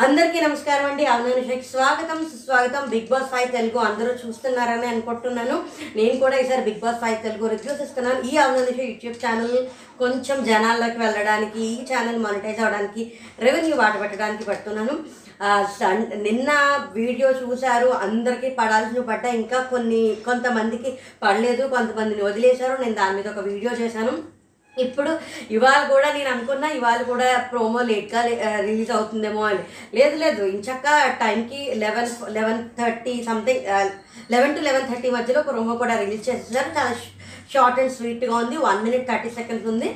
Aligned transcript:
అందరికీ 0.00 0.40
నమస్కారం 0.40 0.86
అండి. 0.86 1.06
అవునానుషకి 1.06 1.62
స్వాగతం 1.62 2.24
సుస్వాగతం. 2.24 2.88
బిగ్ 2.88 3.08
బాస్ 3.08 3.24
ఫైవ్ 3.24 3.52
తెలుగు 3.52 3.78
అందరూ 3.78 4.28
చూస్తున్నారని 4.28 4.86
అనుకుంటున్నాను. 4.86 5.64
నేను 5.96 6.20
కూడా 6.20 6.36
ఈసారి 6.36 6.62
Bigg 6.62 6.80
Boss 6.80 6.96
five 6.96 7.22
Telugu 7.22 7.46
reviews 7.46 7.82
ఇస్తున్నాను. 7.82 8.20
ఈ 8.20 8.36
అవునానుష 8.36 8.80
యూట్యూబ్ 8.80 9.16
ఛానల్ 9.26 9.66
కొంచెం 9.98 10.44
జనాల్లోకి 10.44 10.98
వెళ్ళడానికి 10.98 11.60
ఈ 11.60 11.82
ఛానల్ 11.82 12.18
మానిటైజ్ 12.18 12.60
అవ్వడానికి 12.60 13.12
రెవెన్యూ 13.38 13.76
వాట 13.76 14.00
పెట్టడానికి 14.00 14.44
పెడుతున్నాను. 14.44 14.90
సన్- 15.78 16.22
నిన్న 16.22 16.50
వీడియో 16.92 17.30
చూశారు. 17.30 17.88
అందరికీ 17.88 18.50
పడాల్సిన 18.50 19.02
పడ్డా. 19.02 19.28
ఇంకా 19.28 19.62
కొన్ని 19.62 20.16
కొంతమందికి 20.24 20.98
పడలేదు. 21.22 21.66
కొంతమందిని 21.66 22.22
వదిలేశారు. 22.22 22.82
నేను 22.82 22.94
దాని 22.94 23.16
మీద 23.16 23.28
ఒక 23.28 23.38
వీడియో 23.38 23.72
చేశాను. 23.72 24.33
ఇప్పుడు 24.76 25.10
ఇవాళ 25.56 25.80
కూడా 25.92 26.08
నేను 26.12 26.30
అనుకున్నా 26.32 26.68
ఇవాళ 26.78 27.00
కూడా 27.10 27.26
ప్రోమో 27.50 27.80
లేట్గా 27.90 28.20
రిలీజ్ 28.68 28.90
అవుతుందేమో 28.96 29.42
అని. 29.50 29.62
లేదు 29.98 30.16
లేదు 30.22 30.42
ఇంచక్క 30.54 30.86
టైంకి 31.22 31.60
eleven 31.82 32.10
eleven 32.38 32.62
thirty 32.78 33.14
something 33.28 33.66
eleven 34.34 34.56
to 34.56 34.62
eleven 34.68 34.88
thirty 34.90 35.10
మధ్యలో 35.16 35.42
ప్రోమో 35.42 35.76
కూడా 35.82 35.96
రిలీజ్ 36.02 36.28
చేసేసారు. 36.30 36.72
చాలా 36.78 36.94
షార్ట్ 37.52 37.78
అండ్ 37.80 37.94
స్వీట్గా 37.96 38.34
ఉంది. 38.42 38.56
వన్ 38.66 38.82
మినిట్ 38.86 39.08
థర్టీ 39.10 39.30
సెకండ్స్ 39.38 39.68
ఉంది. 39.72 39.88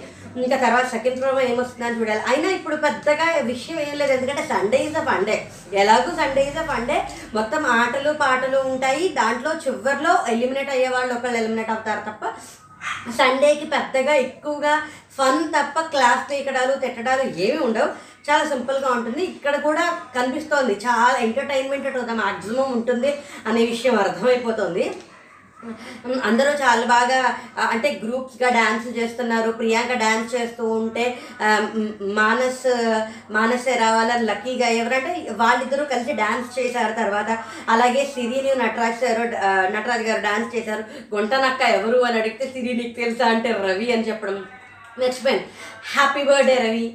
ఇంకా 0.45 0.57
తర్వాత 0.65 0.87
సెకండ్ 0.95 1.21
ప్రోమో 1.21 1.41
ఏమొస్తుందని 1.51 1.99
చూడాలి. 2.01 2.23
అయినా 2.31 2.49
ఇప్పుడు 2.59 2.77
పెద్దగా 2.87 3.27
విషయం 3.53 3.79
ఏం 3.87 3.95
లేదు. 4.01 4.13
ఎందుకంటే 4.17 4.45
సండే 4.53 4.79
ఈజ్ 4.87 4.99
అ 5.01 5.05
ఫండే 5.09 5.37
ఎలాగో 5.83 6.11
సండే 6.21 6.43
ఈజ్ 6.51 6.61
అ 6.63 6.67
ఫండే 6.71 6.99
మొత్తం 7.39 7.65
ఆటలు 7.81 8.13
పాటలు 8.23 8.61
ఉంటాయి. 8.73 9.05
దాంట్లో 9.21 9.53
చివరిలో 9.67 10.15
ఎలిమినేట్ 10.35 10.73
అయ్యే 10.77 10.89
వాళ్ళు 10.97 11.15
ఒకళ్ళు 11.19 11.39
ఎలిమినేట్ 11.43 11.75
అవుతారు 11.77 12.05
తప్ప 12.11 12.25
సండేకి 13.19 13.67
పెద్దగా 13.67 14.15
ఎక్కువగా 14.15 14.75
ఫన్ 15.19 15.45
తప్ప 15.45 15.81
క్లాస్ 15.81 16.31
పీకడాలు 16.31 16.73
తిట్టడాలు 16.73 17.23
ఏమీ 17.23 17.59
ఉండవు. 17.59 17.91
చాలా 18.31 18.45
సింపుల్గా 18.49 18.89
ఉంటుంది. 18.89 19.23
ఇక్కడ 19.25 19.57
కూడా 19.57 19.85
కనిపిస్తోంది. 20.15 20.75
చాలా 20.87 21.19
ఎంటర్టైన్మెంట్ 21.19 21.87
మ్యాక్సిమం 22.13 22.73
ఉంటుంది 22.73 23.11
అనే 23.47 23.65
విషయం 23.65 23.99
అర్థమైపోతుంది. 23.99 24.85
అందరూ 26.29 26.51
చాలా 26.63 26.85
బాగా 26.93 27.17
అంటే 27.73 27.89
గ్రూప్స్గా 28.03 28.49
డ్యాన్స్ 28.57 28.87
చేస్తున్నారు 28.99 29.51
ప్రియాంక 29.61 29.95
డ్యాన్స్ 30.03 30.29
చేస్తూ 30.35 30.65
ఉంటే 30.83 31.05
మానస్ 32.19 32.63
మానస్ 33.37 33.67
రావాల 33.83 34.21
లక్కీగా 34.29 34.69
ఎవరంటే 34.83 35.13
వాళ్ళిద్దరూ 35.43 35.85
కలిసి 35.95 36.15
డ్యాన్స్ 36.23 36.51
చేశారు 36.59 36.95
తర్వాత. 37.01 37.31
అలాగే 37.75 38.05
సిరిని 38.15 38.53
నటరాజ్ 38.63 39.03
గారు 39.05 39.25
నటరాజ్ 39.75 40.07
గారు 40.11 40.23
డ్యాన్స్ 40.29 40.55
చేశారు. 40.57 40.85
గుంటనక్క 41.15 41.63
ఎవరు 41.79 42.01
అని 42.09 42.19
అడిగితే 42.23 42.47
సిరి 42.55 42.79
నీకు 42.81 42.95
తెలుసా 43.03 43.29
అంటే 43.35 43.51
రవి 43.69 43.91
అని 43.97 44.09
చెప్పడం 44.11 44.39
మర్చిపోయాను 45.03 45.45
హ్యాపీ 45.95 46.23
బర్త్డే 46.29 46.59
రవి. 46.67 46.87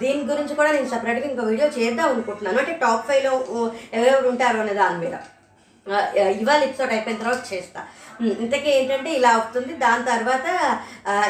దీని 0.00 0.22
గురించి 0.32 0.54
కూడా 0.58 0.70
నేను 0.76 0.88
సపరేట్గా 0.94 1.26
ఇంకో 1.30 1.44
వీడియో 1.52 1.68
చేద్దాం 1.78 2.08
అనుకుంటున్నాను. 2.14 2.58
అంటే 2.62 2.74
టాప్ 2.84 3.06
ఫైవ్లో 3.08 3.32
ఎవరెవరు 3.96 4.28
ఉంటారు 4.32 4.60
అనే 4.64 4.74
దాని 4.82 4.98
మీద. 5.04 5.16
ఇవాళ 6.40 6.60
ఎపిసోడ్ 6.66 6.92
అయిపోయిన 6.94 7.20
తర్వాత 7.22 7.42
చేస్తా. 7.52 7.80
ఇంతకీ 8.44 8.68
ఏంటంటే 8.70 9.10
ఇలా 9.18 9.30
అవుతుంది. 9.36 9.72
దాని 9.84 10.04
తర్వాత 10.10 10.46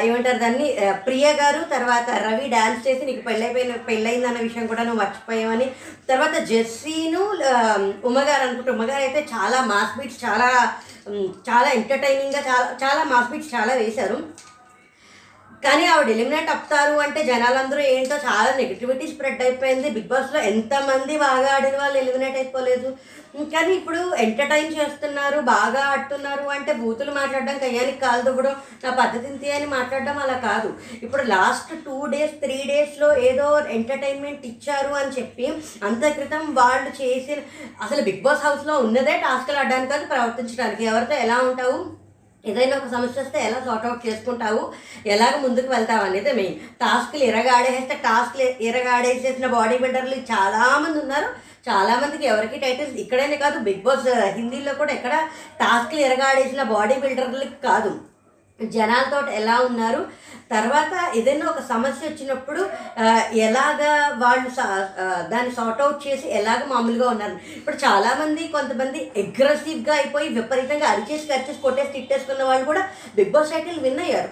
ఏమంటారు 0.07 0.39
దాన్ని? 0.43 0.67
ప్రియ 1.07 1.27
గారు 1.41 1.61
తర్వాత 1.75 2.09
రవి 2.27 2.47
డాన్స్ 2.55 2.83
చేసి 2.87 3.03
నీకు 3.09 3.23
పెళ్ళైపోయిన 3.29 3.77
పెళ్ళయిందన్న 3.89 4.41
విషయం 4.49 4.67
కూడా 4.73 4.83
నువ్వు 4.89 5.01
మర్చిపోయావని 5.03 5.69
తర్వాత 6.11 6.37
జెస్సీను 6.53 7.23
ఉమ్మగారు 8.09 8.43
అనుకుంటే. 8.47 8.73
ఉమ్మగారు 8.77 9.03
అయితే 9.07 9.23
చాలా 9.35 9.61
మాస్ 9.73 9.97
బీట్స్ 9.99 10.23
చాలా 10.27 10.49
చాలా 11.51 11.69
ఎంటర్టైనింగ్గా 11.79 12.43
చాలా 12.51 12.69
చాలా 12.85 13.03
మాస్ 13.13 13.31
బీట్స్ 13.33 13.55
చాలా 13.55 13.75
వేశారు. 13.83 14.19
కానీ 15.65 15.85
ఆవిడ 15.93 16.09
ఎలిమినేట్ 16.15 16.51
అవుతారు 16.53 16.95
అంటే 17.05 17.21
జనాలందరూ 17.25 17.83
ఏంటో 17.95 18.17
చాలా 18.29 18.51
నెగిటివిటీ 18.61 19.07
స్ప్రెడ్ 19.11 19.43
అయిపోయింది. 19.47 19.89
బిగ్ 19.97 20.09
బాస్లో 20.13 20.41
ఎంతమంది 20.53 21.15
బాగా 21.19 21.51
ఆడిన 21.57 21.77
వాళ్ళు 21.83 21.99
ఎలిమినేట్ 21.99 22.39
అయిపోలేదు. 22.41 22.89
కానీ 23.53 23.73
ఇప్పుడు 23.77 24.01
ఎంటర్టైన్ 24.25 24.75
చేస్తున్నారు 24.79 25.39
బాగా 25.53 25.83
ఆడుతున్నారు 25.93 26.47
అంటే 26.57 26.73
బూతులు 26.81 27.13
మాట్లాడడం 27.21 27.57
కయ్యానికి 27.59 28.01
కాలు 28.01 28.23
దువ్వడం 28.27 28.57
నా 28.85 28.91
పద్ధతి 28.99 29.53
అని 29.59 29.69
మాట్లాడడం 29.77 30.19
అలా 30.25 30.37
కాదు. 30.49 30.71
ఇప్పుడు 31.05 31.23
లాస్ట్ 31.35 31.73
టూ 31.87 31.99
డేస్ 32.15 32.37
త్రీ 32.45 32.59
డేస్లో 32.73 33.09
ఏదో 33.31 33.47
ఎంటర్టైన్మెంట్ 33.79 34.45
ఇచ్చారు 34.53 34.93
అని 35.03 35.15
చెప్పి 35.19 35.49
అంత 35.91 36.13
క్రితం 36.19 36.45
వాళ్ళు 36.61 36.93
చేసిన 37.03 37.41
అసలు 37.87 38.03
బిగ్ 38.11 38.23
బాస్ 38.29 38.47
హౌస్లో 38.47 38.77
ఉన్నదే 38.79 39.17
టాస్క్లు 39.27 39.61
ఆడడానికి 39.63 39.93
కాదు 39.95 40.07
ప్రవర్తించడానికి. 40.15 40.85
ఎవరితో 40.93 41.17
ఎలా 41.27 41.39
ఉంటావు? 41.51 41.79
ఏదైనా 42.51 42.75
ఒక 42.77 42.89
సమస్య 42.95 43.23
వస్తే 43.23 43.39
ఎలా 43.49 43.59
సార్ట్ 43.67 43.87
అవుట్ 43.89 44.07
చేసుకుంటావు? 44.07 44.63
ఎలాగ 45.15 45.35
ముందుకు 45.45 45.69
వెళ్తావు 45.75 46.05
అనేది 46.09 46.33
మెయిన్ 46.39 46.57
టాస్క్లు 46.83 47.23
ఇరగాడేస్తే 47.31 47.95
టాస్క్లు 48.07 48.47
ఇరగాడేసేసిన 48.69 49.49
బాడీ 49.57 49.77
బిల్డర్లు 49.85 50.19
చాలామంది 50.33 50.99
ఉన్నారు. 51.05 51.29
చాలామందికి 51.69 52.25
ఎవరికి 52.33 52.57
టైటిల్స్ 52.65 52.97
ఇక్కడనే 53.03 53.37
కాదు 53.43 53.59
బిగ్ 53.67 53.85
బాస్ 53.89 54.09
హిందీలో 54.39 54.73
కూడా 54.81 54.93
ఎక్కడ 54.99 55.15
టాస్క్లు 55.61 56.01
ఇరగాడేసిన 56.07 56.63
బాడీ 56.75 56.97
బిల్డర్లకి 57.05 57.59
కాదు. 57.69 57.93
జనాలతో 58.77 59.19
ఎలా 59.41 59.57
ఉన్నారు? 59.69 60.03
తర్వాత 60.53 60.95
ఏదైనా 61.19 61.45
ఒక 61.51 61.61
సమస్య 61.71 62.09
వచ్చినప్పుడు 62.09 62.63
ఎలాగ 63.47 63.63
ఎలాగా 63.73 63.93
వాళ్ళు 64.23 64.49
దాన్ని 65.33 65.53
సార్ట్ 65.59 65.83
అవుట్ 65.85 66.05
చేసి 66.07 66.27
ఎలాగ 66.39 66.61
మామూలుగా 66.73 67.07
ఉన్నారు? 67.15 67.37
ఇప్పుడు 67.59 67.77
చాలామంది 67.85 68.43
కొంతమంది 68.57 69.01
అగ్రెసివ్గా 69.23 69.95
అయిపోయి 70.01 70.29
విపరీతంగా 70.39 70.87
అరిచేసి 70.93 71.31
కరిచేసి 71.33 71.65
కొట్టేసి 71.65 71.95
తిట్టేసుకున్న 71.97 72.49
వాళ్ళు 72.51 72.67
కూడా 72.71 72.83
బిగ్ 73.17 73.33
బాస్ 73.37 73.53
టైటిల్ 73.55 73.83
విన్ 73.87 74.03
అయ్యారు. 74.07 74.31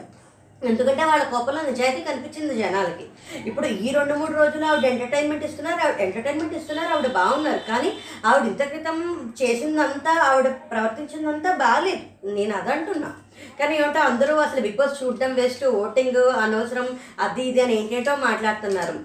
ఎందుకంటే 0.71 1.05
వాళ్ళ 1.11 1.23
కోపంలో 1.33 1.61
నిజాయితీ 1.69 2.01
కనిపించింది 2.09 2.55
జనాలకి. 2.63 3.07
ఇప్పుడు 3.49 3.67
ఈ 3.85 3.91
రెండు 3.99 4.15
మూడు 4.21 4.35
రోజులు 4.41 4.65
ఆవిడ 4.71 4.87
ఎంటర్టైన్మెంట్ 4.93 5.45
ఇస్తున్నారు 5.49 5.81
ఆవిడ 5.85 6.01
ఎంటర్టైన్మెంట్ 6.07 6.57
ఇస్తున్నారు 6.59 6.93
ఆవిడ 6.95 7.11
బాగున్నారు. 7.21 7.63
కానీ 7.71 7.91
ఆవిడ 8.29 8.45
ఇంత 8.53 8.63
క్రితం 8.73 8.99
చేసిందంతా 9.41 10.15
ఆవిడ 10.29 10.51
ప్రవర్తించిందంతా 10.73 11.53
బాగాలేదు 11.65 12.05
నేను 12.37 12.55
అదంటున్నా. 12.61 13.11
కానీ 13.61 13.77
ఏమంటే 13.77 13.99
అందరూ 13.99 14.37
అసలు 14.37 14.61
బిగ్ 14.61 14.77
బాస్ 14.77 14.99
చూడడం 15.03 15.35
వేస్ట్ 15.35 15.65
ఓటింగ్ 15.65 16.21
అనవసరం 16.45 16.99
అది 17.21 17.43
ఇది 17.43 17.61
అని 17.61 17.75
ఏంటేంటో 17.81 18.17
మాట్లాడుతున్నారు. 18.29 18.99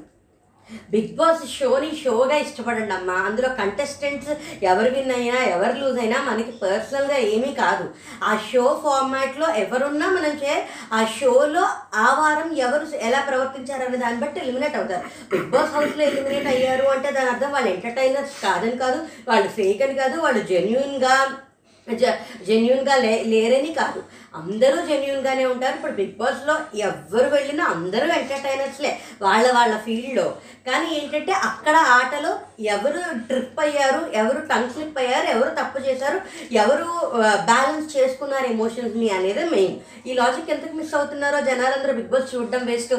బిగ్ 0.93 1.11
బాస్ 1.17 1.41
షోని 1.55 1.89
షోగా 2.03 2.35
ఇష్టపడండి 2.35 2.93
అమ్మా. 2.93 3.13
అందులో 3.13 3.49
కంటెస్టెంట్స్ 3.49 4.31
ఎవరు 4.63 4.89
విన్ 4.95 5.11
అయినా 5.11 5.39
ఎవరు 5.55 5.73
లూజ్ 5.79 5.99
అయినా 5.99 6.17
మనకి 6.29 6.51
పర్సనల్గా 6.51 7.17
ఏమీ 7.33 7.51
కాదు. 7.53 7.85
ఆ 8.23 8.31
షో 8.47 8.63
ఫార్మాట్లో 8.83 9.47
ఎవరున్నా 9.63 10.07
మనం 10.07 10.33
చే 10.43 10.53
ఆ 10.93 11.05
షోలో 11.17 11.63
ఆ 11.95 12.07
వారం 12.19 12.49
ఎవరు 12.57 12.87
ఎలా 13.07 13.19
ప్రవర్తించారనే 13.29 13.97
దాన్ని 13.97 14.21
బట్టి 14.21 14.39
ఎలిమినేట్ 14.39 14.75
అవుతారు. 14.75 15.05
బిగ్ 15.31 15.49
బాస్ 15.49 15.73
హౌస్లో 15.75 16.03
ఎలిమినేట్ 16.03 16.47
అయ్యారు 16.47 16.87
అంటే 16.87 17.11
దాని 17.11 17.29
అర్థం 17.29 17.51
వాళ్ళు 17.51 17.69
ఎంటర్టైనర్స్ 17.69 18.45
కాదని 18.45 18.77
కాదు 18.77 18.99
వాళ్ళు 19.27 19.47
ఫేక్ 19.47 19.81
అని 19.81 19.95
కాదు 19.95 20.17
వాళ్ళు 20.21 20.43
జెన్యున్గా 20.43 21.15
జెన్యున్గా 22.47 22.95
లే 22.95 23.11
లేరని 23.31 23.71
కాదు. 23.73 23.99
అందరూ 24.35 24.77
జెన్యున్గానే 24.87 25.45
ఉంటారు. 25.45 25.75
ఇప్పుడు 25.75 25.93
బిగ్ 25.93 26.15
బాస్లో 26.17 26.55
ఎవరు 26.87 27.27
వెళ్ళినా 27.35 27.63
అందరూ 27.65 28.07
ఎంటర్టైనర్స్లే 28.19 28.91
వాళ్ళ 29.21 29.45
వాళ్ళ 29.51 29.73
ఫీల్డ్లో 29.85 30.25
కానీ 30.67 30.87
ఏంటంటే 30.97 31.33
అక్కడ 31.49 31.75
ఆటలో 31.97 32.31
ఎవరు 32.75 33.01
ట్రిప్ 33.27 33.59
అయ్యారు 33.59 34.01
ఎవరు 34.13 34.39
టంగ్ 34.51 34.73
స్లిప్ 34.73 34.99
అయ్యారు 34.99 35.27
ఎవరు 35.35 35.51
తప్పు 35.61 35.79
చేశారు 35.87 36.19
ఎవరు 36.63 36.87
బ్యాలెన్స్ 37.51 37.87
చేసుకున్నారు 37.97 38.47
ఎమోషన్స్ని 38.47 39.09
అనేది 39.09 39.45
మెయిన్ 39.55 39.77
ఈ 40.09 40.13
లాజిక్ 40.13 40.49
ఎంతకు 40.49 40.75
మిస్ 40.75 40.95
అవుతున్నారో 40.95 41.39
జనాలందరూ 41.41 41.93
బిగ్ 41.93 42.11
బాస్ 42.15 42.33
చూడడం 42.35 42.65
వేస్ట్ 42.65 42.95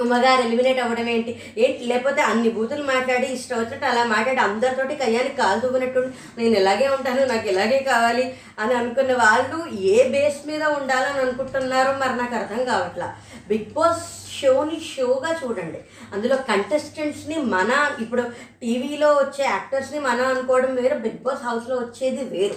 అమ్మగారు 0.00 0.42
ఎలిమినేట్ 0.42 0.80
అవ్వడం 0.80 1.08
ఏంటి? 1.08 1.42
ఏంటి? 1.58 1.84
లేకపోతే 1.84 2.22
అన్ని 2.22 2.48
బూతులు 2.48 2.82
మాట్లాడి 2.82 3.26
ఇష్టం 3.26 3.58
వచ్చినట్టు 3.58 3.86
అలా 3.86 4.04
మాట్లాడి 4.04 4.40
అందరితోటి 4.40 4.94
కయ్యానికి 4.94 5.36
కాలు 5.36 5.60
దువ్వినట్టు 5.60 6.00
నేను 6.38 6.54
ఇలాగే 6.58 6.88
ఉంటాను 6.88 7.24
నాకు 7.24 7.48
ఇలాగే 7.48 7.78
కావాలి 7.78 8.36
అని 8.58 8.74
అనుకున్న 8.74 9.12
వాళ్ళు 9.12 9.66
ఏ 9.74 10.08
బేస్ 10.08 10.46
మీద 10.46 10.62
ఉండాలని 10.62 11.18
అనుకుంటున్నారో 11.18 11.92
మరి 11.92 12.16
నాకు 12.16 12.34
అర్థం 12.34 12.64
కావట్లా. 12.64 13.16
బిగ్ 13.48 13.72
బాస్ 13.72 14.04
షోని 14.40 14.80
షోగా 14.80 15.40
చూడండి. 15.44 15.80
అందులో 16.12 16.36
కంటెస్టెంట్స్ని 16.36 17.36
మన 17.36 17.92
ఇప్పుడు 18.00 18.22
టీవీలో 18.62 19.12
వచ్చే 19.12 19.44
యాక్టర్స్ని 19.44 20.00
మనం 20.00 20.26
అనుకోవడం 20.26 20.74
వేరు 20.74 20.98
బిగ్ 20.98 21.22
బాస్ 21.22 21.42
హౌస్లో 21.42 21.76
వచ్చేది 21.76 22.24
వేరు. 22.24 22.54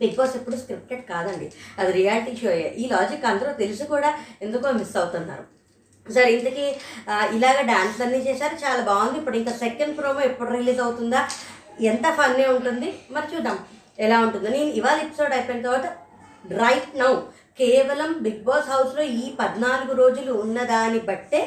బిగ్ 0.00 0.16
బాస్ 0.16 0.36
ఎప్పుడు 0.36 0.56
స్క్రిప్టెడ్ 0.56 1.04
కాదండి. 1.04 1.52
అది 1.78 1.92
రియాలిటీ 1.92 2.36
షోయే 2.36 2.74
ఈ 2.78 2.88
లాజిక్ 2.88 3.24
అందరూ 3.24 3.52
తెలిసి 3.52 3.84
కూడా 3.84 4.14
ఎందుకో 4.42 4.72
మిస్ 4.72 4.96
అవుతున్నారు. 4.96 5.57
సరే 6.14 6.28
ఇంతకీ 6.36 6.66
ఇలాగ 7.36 7.58
డాన్స్ 7.72 8.02
అన్నీ 8.04 8.20
చేశారు 8.28 8.56
చాలా 8.64 8.82
బాగుంది. 8.90 9.18
ఇప్పుడు 9.20 9.36
ఇంకా 9.40 9.52
సెకండ్ 9.64 9.96
ప్రోమో 9.98 10.22
ఎప్పుడు 10.30 10.50
రిలీజ్ 10.58 10.80
అవుతుందా? 10.86 11.20
ఎంత 11.90 12.06
ఫన్నీ 12.18 12.46
ఉంటుంది? 12.56 12.88
మరి 13.10 13.26
చూద్దాం. 13.34 13.58
ఎలా 14.06 14.16
ఉంటుందో. 14.26 14.48
నేను 14.56 14.70
ఇవాళ 14.80 14.98
ఎపిసోడ్ 15.06 15.32
అయిపోయిన 15.36 15.62
తర్వాత 15.66 15.86
రైట్ 16.62 16.90
నౌ 16.98 17.12
కేవలం 17.60 18.10
బిగ్ 18.26 18.42
బాస్ 18.48 18.68
హౌస్లో 18.72 19.02
ఈ 19.20 19.24
పద్నాలుగు 19.40 19.94
రోజులు 20.00 20.32
ఉన్నదాన్ని 20.42 21.00
బట్టే 21.08 21.40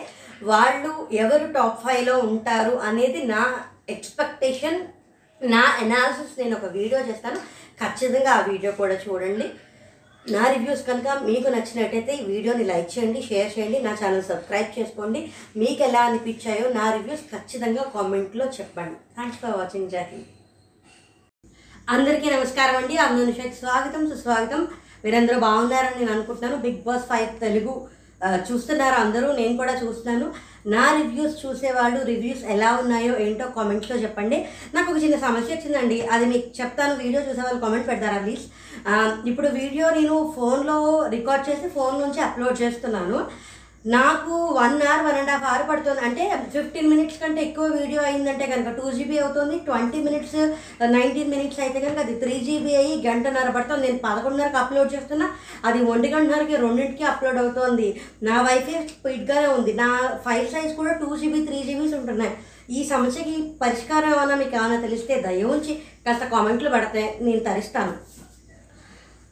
వాళ్ళు 0.50 0.92
ఎవరు 1.24 1.46
టాప్ 1.58 1.80
ఫైవ్లో 1.84 2.16
ఉంటారు 2.32 2.74
అనేది 2.90 3.20
నా 3.34 3.44
ఎక్స్పెక్టేషన్ 3.90 4.80
నా 5.42 5.62
అనాలిసిస్ 5.84 6.34
నేను 6.40 6.54
ఒక 6.58 6.68
వీడియో 6.78 7.00
చేస్తాను. 7.10 7.40
ఖచ్చితంగా 7.82 8.32
ఆ 8.32 8.42
వీడియో 8.50 8.72
కూడా 8.82 8.96
చూడండి. 9.06 9.48
నా 10.26 10.44
రివ్యూస్ 10.54 10.82
కనుక 10.88 11.08
మీకు 11.28 11.48
నచ్చినట్టయితే 11.54 12.12
ఈ 12.16 12.26
వీడియోని 12.32 12.64
లైక్ 12.64 12.98
చేయండి 12.98 13.22
షేర్ 13.22 13.60
చేయండి 13.60 13.80
నా 13.86 13.94
ఛానల్ 14.02 14.28
సబ్స్క్రైబ్ 14.28 14.80
చేసుకోండి. 14.80 15.32
మీకు 15.58 15.84
ఎలా 15.84 16.02
అనిపించాయో 16.10 16.66
నా 16.74 16.86
రివ్యూస్ 16.96 17.24
ఖచ్చితంగా 17.32 17.84
కామెంట్లో 17.96 18.46
చెప్పండి. 18.58 18.98
థ్యాంక్స్ 19.16 19.40
ఫర్ 19.42 19.58
వాచింగ్ 19.62 19.90
జై 19.90 20.06
అందరికీ 21.88 22.30
నమస్కారం 22.30 22.76
అండి. 22.82 22.98
అమ్మ 22.98 23.50
స్వాగతం 23.62 24.10
సుస్వాగతం. 24.12 24.68
మీరందరూ 25.06 25.40
బాగున్నారని 25.40 26.00
నేను 26.00 26.12
అనుకుంటున్నాను. 26.16 26.58
బిగ్ 26.68 26.84
బాస్ 26.88 27.10
ఫైవ్ 27.12 27.28
తెలుగు 27.46 27.74
చూస్తున్నారు 28.48 28.96
అందరూ. 29.04 29.28
నేను 29.34 29.58
కూడా 29.58 29.74
చూస్తున్నాను. 29.84 30.34
నా 30.74 30.84
రివ్యూస్ 30.98 31.46
చూసేవాళ్ళు 31.46 32.00
రివ్యూస్ 32.10 32.44
ఎలా 32.56 32.70
ఉన్నాయో 32.82 33.14
ఏంటో 33.20 33.46
కామెంట్స్లో 33.56 33.96
చెప్పండి. 33.98 34.38
నాకు 34.76 34.92
ఒక 34.92 35.04
చిన్న 35.04 35.18
సమస్య 35.28 35.56
వచ్చిందండి. 35.56 36.02
అది 36.02 36.26
మీకు 36.26 36.62
చెప్తాను. 36.62 36.96
వీడియో 37.04 37.22
చూసే 37.30 37.42
వాళ్ళు 37.42 37.62
కామెంట్ 37.66 37.90
పెడతారా 37.90 38.20
ప్లీజ్ 38.26 38.46
ఇప్పుడు 39.32 39.48
వీడియో 39.62 39.88
నేను 40.00 40.18
ఫోన్లో 40.36 40.78
రికార్డ్ 41.16 41.48
చేసి 41.50 41.70
ఫోన్ 41.78 41.98
నుంచి 42.04 42.22
అప్లోడ్ 42.28 42.62
చేస్తున్నాను. 42.66 43.20
నాకు 43.94 44.34
one 44.58 44.76
hour 44.88 45.04
one 45.06 45.16
and 45.20 45.32
half 45.34 45.46
hour 45.50 45.64
పడుతుంది. 45.70 46.02
అంటే 46.08 46.24
ఫిఫ్టీన్ 46.56 46.90
మినిట్స్ 46.92 47.22
కంటే 47.22 47.40
ఎక్కువ 47.46 47.66
వీడియో 47.78 48.02
అయిందంటే 48.10 48.46
కనుక 48.52 48.72
టూ 48.80 48.86
జీబీ 48.98 49.16
అవుతుంది. 49.22 49.56
ట్వంటీ 49.68 50.00
మినిట్స్ 50.08 50.36
నైన్టీన్ 50.96 51.32
మినిట్స్ 51.34 51.62
అయితే 51.66 51.80
కనుక 51.86 52.00
అది 52.06 52.16
త్రీ 52.24 52.36
జీబీ 52.48 52.74
అయ్యి 52.82 52.96
గంటన్నర 53.08 53.50
పడుతుంది. 53.56 53.84
నేను 53.88 54.00
పదకొండున్నరకు 54.06 54.60
అప్లోడ్ 54.62 54.94
చేస్తున్నా. 54.96 55.28
అది 55.70 55.82
ఒంటి 55.94 56.12
గంటన్నరకి 56.14 56.62
రెండింటికి 56.66 57.08
అప్లోడ్ 57.14 57.42
అవుతుంది. 57.44 57.88
నా 58.30 58.38
వైఫై 58.50 58.76
స్పీడ్గానే 58.94 59.50
ఉంది. 59.58 59.74
నా 59.82 59.90
ఫైల్ 60.28 60.52
సైజ్ 60.54 60.72
కూడా 60.82 60.94
టూ 61.02 61.10
జీబీ 61.24 61.42
త్రీ 61.50 61.62
జీబీస్ 61.70 61.98
ఉంటున్నాయి. 62.02 62.34
ఈ 62.78 62.82
సమస్యకి 62.94 63.36
పరిష్కారం 63.62 64.12
ఏమైనా 64.14 64.36
మీకు 64.42 64.56
ఏమైనా 64.60 64.80
తెలిస్తే 64.86 65.14
దయ 65.28 65.44
ఉంచి 65.56 65.74
కాస్త 66.06 66.26
కామెంట్లు 66.34 66.70
పడితే 66.76 67.02
నేను 67.26 67.42
తరిస్తాను. 67.50 67.94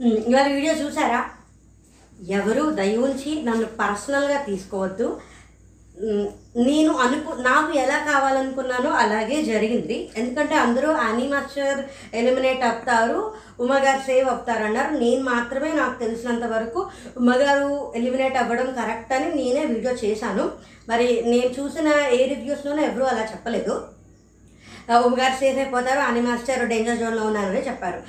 ఇవాళ 0.08 0.48
వీడియో 0.48 0.74
చూసారా? 0.74 1.22
ఎవరు 2.36 2.62
దయ 2.78 2.94
ఉంచి 2.98 3.32
నన్ను 3.48 3.66
పర్సనల్గా 3.80 4.38
తీసుకోవద్దు. 4.44 5.08
నేను 6.68 6.92
అనుకు 7.06 7.32
నాకు 7.48 7.72
ఎలా 7.80 7.98
కావాలనుకున్నానో 8.10 8.92
అలాగే 9.02 9.38
జరిగింది. 9.44 9.98
ఎందుకంటే 10.18 10.56
అందరూ 10.56 10.90
యానిమాస్టర్ 10.92 11.82
ఎలిమినేట్ 12.14 12.64
అవుతారు 12.70 13.20
ఉమ్మగారు 13.60 14.02
సేవ్ 14.08 14.30
అవుతారు 14.30 14.64
అన్నారు. 14.64 14.92
నేను 15.04 15.22
మాత్రమే 15.24 15.72
నాకు 15.82 15.96
తెలిసినంత 16.04 16.46
వరకు 16.54 16.80
ఉమ్మగారు 17.18 17.70
ఎలిమినేట్ 17.96 18.38
అవ్వడం 18.38 18.70
కరెక్ట్ 18.80 19.14
అని 19.14 19.30
నేనే 19.36 19.66
వీడియో 19.74 19.94
చేశాను. 20.06 20.52
మరి 20.90 21.10
నేను 21.32 21.52
చూసిన 21.60 21.88
ఏ 22.20 22.22
రివ్యూస్లోనూ 22.34 22.82
ఎవరూ 22.82 23.06
అలా 23.06 23.26
చెప్పలేదు. 23.34 23.76
ఉమ్మగారు 25.06 25.38
సేఫ్ 25.40 25.58
అయిపోతారు 25.58 26.00
అని 26.00 26.22
మాస్టర్ 26.22 26.68
డేంజర్ 26.70 27.02
జోన్లో 27.04 27.24
ఉన్నారని 27.24 27.68
చెప్పారు. 27.68 28.02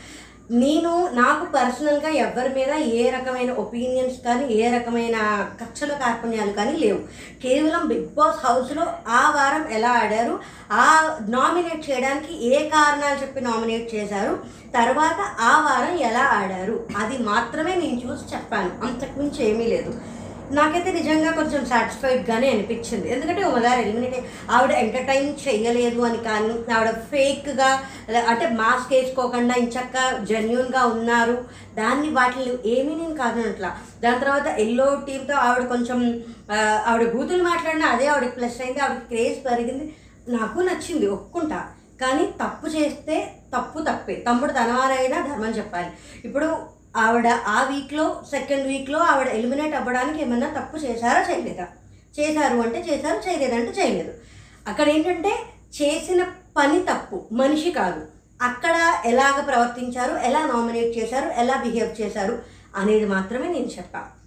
నేను 0.50 1.08
నాకు 1.12 1.44
పర్సనల్గా 1.52 2.08
ఎవరి 2.08 2.48
మీద 2.48 2.72
ఏ 2.74 3.10
రకమైన 3.10 3.52
ఒపీనియన్స్ 3.52 4.20
కానీ 4.24 4.54
ఏ 4.54 4.70
రకమైన 4.70 5.46
కక్షల 5.60 5.88
కార్పుణ్యాలు 5.88 6.52
కానీ 6.52 6.72
లేవు. 6.72 6.98
కేవలం 7.42 7.88
బిగ్ 7.88 8.14
బాస్ 8.14 8.46
హౌస్లో 8.46 8.86
ఆ 9.08 9.30
వారం 9.30 9.68
ఎలా 9.68 9.90
ఆడారు 9.90 10.40
ఆ 10.72 11.18
నామినేట్ 11.28 11.90
చేయడానికి 11.90 12.54
ఏ 12.54 12.68
కారణాలు 12.68 13.22
చెప్పి 13.22 13.40
నామినేట్ 13.40 13.94
చేశారు 13.94 14.38
తర్వాత 14.74 15.40
ఆ 15.40 15.60
వారం 15.60 15.98
ఎలా 15.98 16.20
ఆడారు 16.20 16.86
అది 16.96 17.18
మాత్రమే 17.18 17.74
నేను 17.74 17.96
చూసి 17.96 18.34
చెప్పాను. 18.34 18.86
అంతకుమించి 18.86 19.50
ఏమీ 19.50 19.66
లేదు. 19.66 20.19
నాకైతే 20.58 20.90
నిజంగా 20.92 21.30
కొంచెం 21.30 21.60
సాటిస్ఫైడ్గానే 21.66 22.48
అనిపించింది. 22.50 23.06
ఎందుకంటే 23.14 23.42
ఉమగారు 23.44 23.80
ఎలిమినేట్ 23.80 24.18
ఆవిడ 24.50 24.70
ఎంటర్టైన్ 24.70 25.28
చేయలేదు 25.42 26.00
అని 26.00 26.18
కానీ 26.28 26.72
ఆవిడ 26.72 26.90
ఫేక్గా 27.10 27.70
అంటే 28.28 28.46
మాస్క్ 28.60 28.92
వేసుకోకుండా 28.92 29.54
ఇంచక్క 29.54 29.96
జెన్యున్గా 30.30 30.82
ఉన్నారు. 30.84 31.36
దాన్ని 31.74 32.10
వాటిని 32.10 32.46
ఏమీ 32.76 32.94
నేను 32.94 33.16
కాదనట్లా. 33.16 33.70
దాని 34.04 34.20
తర్వాత 34.20 34.46
ఎల్లో 34.46 34.88
టీంతో 35.06 35.34
ఆవిడ 35.34 35.64
కొంచెం 35.66 36.00
ఆవిడ 36.86 37.04
బూతులు 37.14 37.42
మాట్లాడినా 37.42 37.86
అదే 37.86 38.06
ఆవిడకి 38.06 38.36
ప్లస్ 38.40 38.60
అయింది 38.60 38.80
ఆవిడ 38.80 38.98
క్రేజ్ 38.98 39.38
పెరిగింది. 39.50 39.86
నాకు 40.28 40.60
నచ్చింది 40.60 41.06
ఒప్పుకుంటా. 41.06 41.60
కానీ 42.02 42.26
తప్పు 42.42 42.66
చేస్తే 42.66 43.16
తప్పు 43.54 43.78
తప్పే. 43.78 44.14
తమ్ముడు 44.28 44.52
తనవారైనా 44.52 45.18
ధర్మం 45.26 45.50
చెప్పాలి. 45.50 45.90
ఇప్పుడు 46.24 46.79
ఆవిడ 46.96 47.26
ఆ 47.26 47.62
వీక్లో 47.62 48.22
సెకండ్ 48.30 48.66
వీక్లో 48.66 48.98
ఆవిడ 48.98 49.28
ఎలిమినేట్ 49.28 49.74
అవ్వడానికి 49.74 50.22
ఏమన్నా 50.22 50.48
తప్పు 50.60 50.76
చేశారా 50.76 51.20
చేయలేదా? 51.30 51.68
చేశారు 52.20 52.60
అంటే 52.60 52.80
చేశారు 52.80 53.28
చేయలేదంటే 53.28 53.72
చేయలేదు. 53.80 54.12
అక్కడ 54.68 54.88
ఏంటంటే 54.88 55.28
చేసిన 55.82 56.26
పని 56.56 56.80
తప్పు 56.80 57.28
మనిషి 57.32 57.70
కాదు. 57.70 58.06
అక్కడ 58.42 59.02
ఎలాగ 59.04 59.40
ప్రవర్తించారు 59.40 60.16
ఎలా 60.16 60.46
నామినేట్ 60.46 60.98
చేశారు 60.98 61.30
ఎలా 61.30 61.56
బిహేవ్ 61.56 62.00
చేశారు 62.00 62.38
అనేది 62.76 63.06
మాత్రమే 63.06 63.48
నేను 63.48 63.66
చెప్పాను 63.66 64.19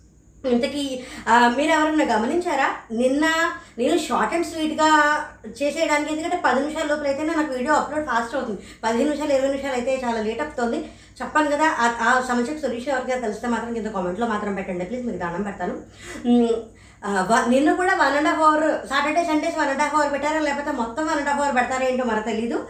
ఇంతకీ 0.49 1.03
మీరు 1.29 1.71
ఎవరన్నా 1.71 2.15
గమనించారా? 2.15 2.69
నిన్న 2.91 3.25
నేను 3.77 3.97
షార్ట్ 3.97 4.33
అండ్ 4.33 4.45
స్వీట్గా 4.45 5.23
చేసేయడానికి 5.63 6.11
ఎందుకంటే 6.11 6.41
పది 6.45 6.59
నిమిషాల 6.59 6.85
లోపల 6.85 7.05
అయితేనే 7.05 7.33
నాకు 7.35 7.53
వీడియో 7.53 7.73
అప్లోడ్ 7.73 8.07
ఫాస్ట్ 8.07 8.35
అవుతుంది. 8.35 8.61
పదిహేను 8.83 9.09
నిమిషాలు 9.09 9.33
ఇరవై 9.33 9.47
నిమిషాలు 9.47 9.73
అయితే 9.73 10.01
చాలా 10.05 10.21
లేట్ 10.21 10.41
అవుతుంది. 10.41 10.77
చెప్పాను 11.21 11.51
కదా 11.51 11.75
ఆ- 11.79 12.23
సమస్యకు 12.27 12.59
సొల్యూషన్ 12.59 12.93
ఎవరికైనా 12.93 13.21
తెలిస్తే 13.21 13.47
మాత్రం 13.47 13.73
కింద 13.73 13.87
కామెంట్లో 13.87 14.27
మాత్రం 14.27 14.55
పెట్టండి. 14.55 14.85
ప్లీజ్ 14.85 15.05
మీకు 15.05 15.17
దానం 15.17 15.43
పెడతాను. 15.43 15.81
వ- 17.05 17.45
నిన్న 17.49 17.73
కూడా 17.73 17.93
one 17.95 18.17
and 18.17 18.27
half 18.27 18.39
hour 18.39 18.87
Saturday 18.87 19.25
Sundays 19.25 19.59
one 19.59 19.69
and 19.69 19.81
half 19.81 19.95
hour 19.95 20.11
పెట్టారా? 20.11 20.39
లేకపోతే 20.39 20.71
మొత్తం 20.71 21.05
వన్ 21.05 21.17
అండ్ 21.17 21.29
హాఫ్ 21.29 21.41
అవర్ 21.41 21.55
పెడతారా 21.55 21.85
ఏంటో 21.85 22.03
మరి 22.03 22.23
తెలీదు. 22.23 22.67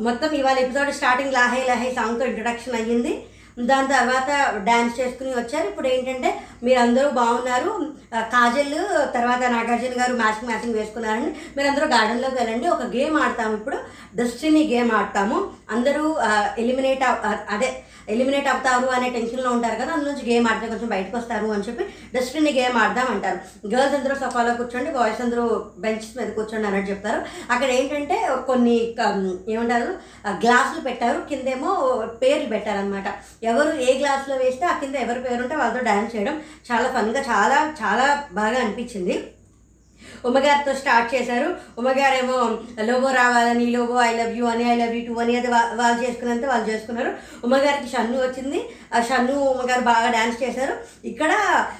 మొత్తం 0.00 0.30
ఇవాళ 0.30 0.58
ఎపిసోడ్ 0.58 0.92
స్టార్టింగ్ 0.92 1.32
లాహై 1.32 1.64
లాహై 1.64 1.92
సాంగ్తో 1.94 2.24
ఇంట్రొడక్షన్ 2.24 2.74
అయ్యింది. 2.74 3.24
దాని 3.58 3.88
తర్వాత 3.88 4.30
డ్యాన్స్ 4.56 5.00
చేసుకుని 5.00 5.30
వచ్చారు. 5.30 5.66
ఇప్పుడు 5.66 5.88
ఏంటంటే 5.88 6.40
మీరందరూ 6.62 7.10
బాగున్నారు. 7.10 7.70
కాజల్ 8.14 8.78
తర్వాత 9.14 9.42
నాగార్జున 9.50 10.00
గారు 10.00 10.14
మ్యాచింగ్ 10.14 10.50
మ్యాచింగ్ 10.50 10.74
వేసుకున్నారని 10.74 11.30
మీరందరూ 11.56 11.86
గార్డెన్లోకి 11.86 12.34
వెళ్ళండి. 12.34 12.68
ఒక 12.68 12.82
గేమ్ 12.82 13.16
ఆడతాము 13.22 13.54
ఇప్పుడు. 13.56 13.78
డెస్టినీ 14.14 14.62
గేమ్ 14.74 14.92
ఆడతాము. 14.92 15.50
అందరూ 15.70 16.16
ఎలిమినేట్ 16.58 17.04
అదే 17.50 17.70
ఎలిమినేట్ 18.10 18.48
అవుతారు 18.48 18.86
అనే 18.86 19.10
టెన్షన్లో 19.10 19.50
ఉంటారు 19.50 19.74
కదా 19.74 19.92
అందులోంచి 19.92 20.32
గేమ్ 20.32 20.46
ఆడితే 20.46 20.66
కొంచెం 20.66 20.88
బయటకు 20.88 21.16
వస్తారు 21.16 21.46
అని 21.46 21.62
చెప్పి 21.62 21.84
డస్ట్బిన్ 22.16 22.48
గేమ్ 22.48 22.76
ఆడదాం 22.76 23.06
అంటారు. 23.10 23.38
గర్ల్స్ 23.68 23.94
అందరూ 23.94 24.14
సోఫాలో 24.14 24.54
కూర్చోండి 24.54 24.90
బాయ్స్ 24.90 25.20
అందరూ 25.20 25.66
బెంచ్ 25.78 26.18
మీద 26.18 26.32
కూర్చోండి 26.32 26.66
అన్నట్టు 26.66 26.90
చెప్తారు. 26.90 27.22
అక్కడ 27.50 27.70
ఏంటంటే 27.70 28.28
కొన్ని 28.46 28.94
క- 29.00 29.36
ఏమంటారు 29.48 29.88
గ్లాసులు 30.28 30.80
పెట్టారు 30.80 31.20
కిందేమో 31.28 31.70
పేర్లు 32.22 32.48
పెట్టారనమాట 32.48 33.04
ఎవరు 33.42 33.80
ఏ 33.80 33.98
గ్లాసులో 33.98 34.36
వేస్తే 34.36 34.66
ఆ 34.66 34.78
కింద 34.78 34.94
ఎవరి 34.94 35.20
పేరు 35.20 35.42
ఉంటే 35.42 35.56
వాళ్ళతో 35.56 35.80
డ్యాన్స్ 35.80 36.16
చేయడం 36.16 36.40
చాలా 36.72 36.88
ఫన్గా 36.88 37.20
చాలా 37.20 37.74
చాలా 37.82 38.24
బాగా 38.32 38.60
అనిపించింది. 38.60 39.24
ఉమ్మగారితో 40.26 40.78
స్టార్ట్ 40.78 41.14
చేశారు. 41.14 41.56
ఉమ్మగారేమో 41.78 42.58
లోబో 42.82 43.10
రావాలని 43.10 43.66
లోబో 43.66 44.02
ఐ 44.02 44.12
లవ్ 44.16 44.36
యూ 44.36 44.46
అని 44.46 44.64
ఐ 44.72 44.76
లవ్ 44.76 44.96
యూ 44.96 45.14
టూ 45.14 45.20
అని 45.20 45.36
అది 45.36 45.48
వాళ్ళు 45.50 46.08
చేసుకున్నంత 46.08 46.44
వాళ్ళు 46.44 46.68
చేసుకున్నారు. 46.68 47.12
ఉమ్మగారికి 47.44 47.88
షన్ను 47.96 48.18
వచ్చింది. 48.18 48.62
ఆ 48.94 49.00
షన్ను 49.00 49.36
ఉమ్మగారు 49.38 49.80
బాగా 49.80 50.10
డ్యాన్స్ 50.10 50.42
చేశారు. 50.42 51.06
ఇక్కడ 51.06 51.32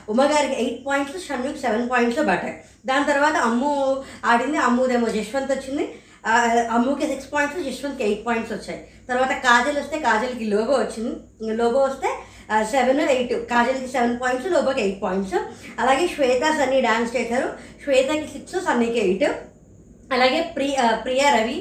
ఉమ్మగారికి 0.08 0.54
ఎయిట్ 0.54 0.86
పాయింట్స్ 0.86 1.28
షన్నుకి 1.28 1.58
సెవెన్ 1.58 1.90
పాయింట్స్ 1.90 2.20
పడ్డాయి. 2.20 2.62
దాని 2.86 3.04
తర్వాత 3.04 3.36
అమ్ము 3.36 4.02
ఆడింది. 4.24 4.58
అమ్ముదేమో 4.58 5.08
జశ్వంత్ 5.08 5.52
వచ్చింది. 5.52 5.94
అమ్ముకి 6.70 7.06
సిక్స్ 7.06 7.32
పాయింట్స్ 7.32 7.68
యశ్వంత్కి 7.68 8.04
ఎయిట్ 8.04 8.26
పాయింట్స్ 8.26 8.52
వచ్చాయి. 8.52 8.88
తర్వాత 9.08 9.28
కాజల్ 9.28 9.78
వస్తే 9.78 9.98
కాజల్కి 9.98 10.44
లోబో 10.44 10.72
వచ్చింది. 10.72 11.14
లోబో 11.56 11.78
వస్తే 11.78 12.08
సెవెన్ 12.72 13.00
ఎయిట్ 13.14 13.34
కాజల్కి 13.52 13.88
సెవెన్ 13.94 14.16
పాయింట్స్ 14.22 14.48
లోబోకి 14.54 14.80
ఎయిట్ 14.84 15.02
పాయింట్స్ 15.02 15.36
అలాగే 15.82 16.04
శ్వేత 16.14 16.44
సన్నీ 16.58 16.80
డాన్స్ 16.86 17.14
చేశారు. 17.16 17.48
శ్వేతకి 17.82 18.26
సిక్స్ 18.32 18.56
సన్నీకి 18.66 19.00
ఎయిట్ 19.06 19.26
అలాగే 20.16 20.40
ప్రి 20.56 20.68
ప్రియా 21.04 21.28
రవి 21.36 21.58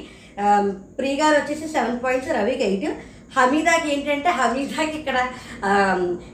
ప్రియ 0.97 1.13
గారు 1.21 1.35
వచ్చేసి 1.39 1.65
సెవెన్ 1.75 1.99
పాయింట్స్ 2.03 2.31
రవికి 2.37 2.63
ఎయిట్ 2.69 2.87
హమీదాకి 3.37 3.87
ఏంటంటే 3.93 4.29
హమీదాకి 4.29 4.97
ఇక్కడ 4.97 5.17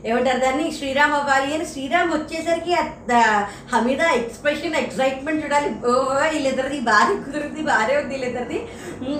ఏమంటారు 0.05 0.39
దాన్ని? 0.39 0.71
శ్రీరామ్ 0.71 1.13
అవ్వాలి 1.13 1.55
అని 1.55 1.65
శ్రీరామ్ 1.65 2.11
వచ్చేసరికి 2.11 2.73
హమీదా 3.73 4.07
ఎక్స్ప్రెషన్ 4.11 4.75
ఎక్సైట్మెంట్ 4.75 5.43
చూడాలి. 5.45 5.69
ఓహో 5.87 6.29
వీళ్ళిద్దరిది 6.33 6.79
భారీ 6.79 7.15
కుదిరింది 7.15 7.61
భారీ 7.61 7.95
ఉంది 7.95 8.13
వీళ్ళిద్దరిది. 8.15 8.59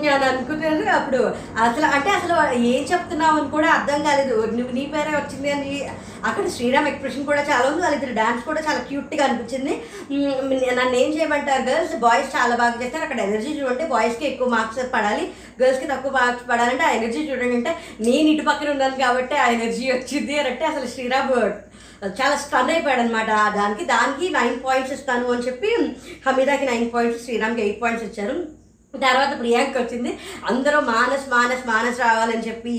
అని 0.08 0.24
అనుకుంటున్నాను 0.24 0.90
అప్పుడు 0.98 1.20
అసలు 1.62 1.86
అంటే 1.86 2.10
అసలు 2.10 2.34
ఏం 2.72 2.82
చెప్తున్నావు 2.92 3.38
అని 3.40 3.50
కూడా 3.50 3.68
అర్థం 3.68 4.02
కాలేదు. 4.02 4.46
నువ్వు 4.56 4.72
నీ 4.72 4.86
పేరే 4.86 5.10
వచ్చింది 5.16 5.50
అని 5.50 5.72
అక్కడ 6.28 6.46
శ్రీరామ్ 6.54 6.88
ఎక్స్ప్రెషన్ 6.90 7.26
కూడా 7.30 7.42
చాలా 7.50 7.64
ఉంది. 7.70 7.82
వాళ్ళిద్దరు 7.84 8.14
డాన్స్ 8.20 8.42
కూడా 8.48 8.60
చాలా 8.66 8.80
క్యూట్గా 8.88 9.22
అనిపించింది. 9.26 9.72
నన్ను 10.78 10.96
ఏం 11.02 11.08
చేయమంటారు? 11.16 11.64
గర్ల్స్ 11.70 11.94
బాయ్స్ 12.04 12.34
చాలా 12.36 12.54
బాగా 12.60 12.80
చేస్తారు. 12.82 13.04
అక్కడ 13.06 13.20
ఎనర్జీ 13.28 13.52
చూడండి 13.58 13.86
బాయ్స్కి 13.94 14.26
ఎక్కువ 14.30 14.48
మార్క్స్ 14.56 14.80
పడాలి. 14.96 15.24
గర్ల్స్కి 15.60 15.88
తక్కువ 15.92 16.12
మార్క్స్ 16.18 16.48
పడాలంటే 16.50 16.84
ఆ 16.88 16.90
ఎనర్జీ 16.98 17.22
చూడండి 17.30 17.56
అంటే 17.58 17.72
నేను 18.08 18.26
ఇటు 18.32 18.44
పక్కన 18.50 18.74
ఉన్నాను 18.74 18.98
కాబట్టి 19.04 19.36
ఆ 19.44 19.46
ఎనర్జీ 19.56 19.86
వచ్చింది 19.92 20.36
అని 20.40 20.50
అంటే 20.52 20.66
అసలు 20.72 20.88
శ్రీరామ్ 20.94 21.32
చాలా 22.18 22.34
స్టన్ 22.40 22.70
అయిపోయాడు 22.72 23.02
అనమాట 23.02 23.30
దానికి 23.58 23.84
దానికి 23.94 24.26
నైన్ 24.34 24.56
పాయింట్స్ 24.64 24.94
ఇస్తాను 24.96 25.32
అని 25.34 25.46
చెప్పి 25.46 25.70
హమీదాకి 26.26 26.66
నైన్ 26.70 26.88
పాయింట్స్ 26.94 27.24
శ్రీరామ్కి 27.26 27.62
ఎయిట్ 27.66 27.80
పాయింట్స్ 27.82 28.06
ఇచ్చారు. 28.08 28.36
తర్వాత 28.94 29.38
ప్రియాంక 29.40 29.76
వచ్చింది. 29.78 30.18
అందరూ 30.50 30.80
మానస్ 30.80 31.28
మానస్ 31.28 31.66
మానస్ 31.66 32.00
రావాలని 32.00 32.48
చెప్పి 32.48 32.74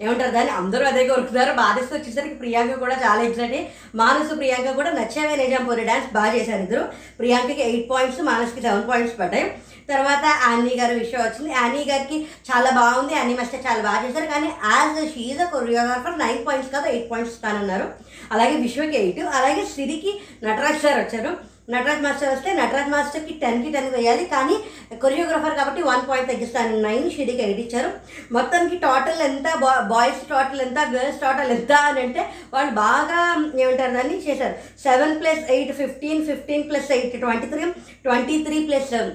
ఏమంటారు 0.00 0.30
దాన్ని? 0.30 0.52
అందరూ 0.52 0.84
అదే 0.86 1.08
కోరుకున్నారు 1.08 1.52
బాధస్ 1.52 1.92
వచ్చేసరికి 1.92 2.34
ప్రియాంక 2.34 2.74
కూడా 2.74 2.96
చాలా 3.04 3.22
ఎక్సైట్ 3.22 3.70
మానస్ 3.94 4.32
ప్రియాంక 4.40 4.70
కూడా 4.70 4.90
నచ్చేవే 4.90 5.36
నిజాం 5.36 5.64
డ్యాన్స్ 5.80 6.12
బాగా 6.12 6.34
చేశారు 6.36 6.62
ఇద్దరు. 6.62 6.82
ప్రియాంకకి 7.18 7.62
ఎయిట్ 7.62 7.90
పాయింట్స్ 7.90 8.20
మానస్కి 8.20 8.60
సెవెన్ 8.60 8.88
పాయింట్స్ 8.90 9.20
పడ్డాయి. 9.20 9.46
తర్వాత 9.88 10.24
యానీ 10.42 10.74
గారి 10.80 10.94
విషయం 10.98 11.22
వచ్చింది. 11.24 11.50
యానీ 11.52 11.84
గారికి 11.90 12.18
చాలా 12.50 12.70
బాగుంది. 12.80 13.14
యానీ 13.14 13.34
మాస్టర్ 13.34 13.66
చాలా 13.66 13.82
బాగా 13.88 14.06
చేశారు. 14.06 14.26
కానీ 14.26 14.46
as 14.46 15.14
she's 15.14 15.40
a 15.40 15.44
choreographer 15.44 16.18
nine 16.18 16.46
points 16.46 16.72
కాదు 16.74 16.86
ఎయిట్ 16.86 17.10
పాయింట్స్ 17.10 17.34
ఇస్తానన్నారు. 17.34 17.88
అలాగే 18.32 18.56
విశ్వకి 18.56 18.96
ఎయిట్ 18.96 19.20
అలాగే 19.20 19.64
సిరికి 19.64 20.20
నటరాజ్ 20.44 20.82
సార్ 20.82 20.98
వచ్చారు. 21.00 21.53
నటరాజ్ 21.68 22.02
మాస్టర్ 22.04 22.30
వస్తే 22.32 22.50
నటరాజ్ 22.58 22.90
మాస్టర్కి 22.94 23.34
టెన్కి 23.42 23.70
టెన్ 23.74 23.88
వేయాలి. 23.94 24.24
కానీ 24.32 24.56
కొరియోగ్రాఫర్ 25.04 25.56
కాబట్టి 25.60 25.82
వన్ 25.88 26.02
పాయింట్ 26.08 26.30
తగ్గిస్తాను. 26.32 26.74
నైన్ 26.86 27.06
షిడికి 27.14 27.42
ఎయిట్ 27.46 27.62
ఇచ్చారు. 27.64 27.90
మొత్తానికి 28.36 28.76
టోటల్ 28.86 29.22
ఎంత? 29.28 29.46
బాయ్స్ 29.92 30.22
టోటల్ 30.32 30.62
ఎంత? 30.66 30.78
గర్ల్స్ 30.94 31.22
టోటల్ 31.24 31.52
ఎంత? 31.56 31.72
అని 31.88 32.02
అంటే 32.06 32.22
వాళ్ళు 32.54 32.74
బాగా 32.82 33.20
ఏమంటారు? 33.62 33.94
దాన్ని 33.98 34.20
చేశారు. 34.28 34.56
Seven 34.86 35.16
plus 35.22 35.42
eight 35.56 35.72
fifteen 35.80 36.22
fifteen 36.30 36.68
plus 36.70 36.92
eight 36.98 37.16
twenty 37.24 37.48
three 37.54 37.64
twenty 38.06 38.38
three 38.46 38.58
plus 38.68 38.94
um, 39.00 39.10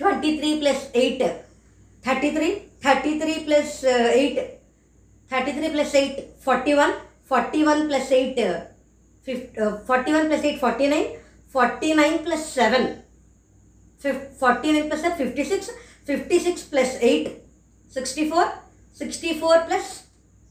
twenty 0.00 0.30
three 0.38 0.50
plus 0.60 0.84
eight 1.00 1.24
thirty 2.04 2.28
three 2.36 2.48
thirty 2.84 3.12
three 3.20 3.32
uh, 3.34 3.42
plus 3.46 3.74
eight 4.18 4.40
thirty 5.30 5.52
three 5.58 5.68
plus 5.74 5.96
eight 6.00 6.20
uh, 6.20 6.28
forty 6.46 6.74
one 6.80 6.94
uh, 6.94 7.00
forty 7.30 7.60
one 7.68 7.82
plus 7.90 8.12
eight 8.18 8.40
fif 9.26 9.44
forty 9.88 10.12
one 10.14 10.26
plus 10.30 10.46
eight 10.46 10.62
forty 10.64 10.86
nine 10.92 11.08
forty 11.54 11.92
nine 12.00 12.18
plus 12.26 12.46
seven. 12.54 12.88
Fif 14.02 14.22
forty 14.40 14.72
nine 14.72 14.90
plus 14.90 15.06
fifty 15.22 15.44
six 15.44 15.70
fifty 16.10 16.38
six 16.38 16.64
plus 16.72 16.94
eight 17.10 17.28
sixty 17.94 18.30
four 18.30 18.48
sixty 19.00 19.32
four 19.40 19.60
plus 19.68 19.90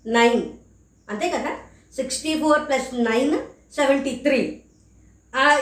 nine. 0.08 0.42
అంతే 1.10 1.30
కదా? 1.30 1.52
Sixty 1.96 2.34
four 2.40 2.68
plus 2.68 2.90
nine 3.12 3.34
seventy 3.76 4.16
three. 4.26 4.62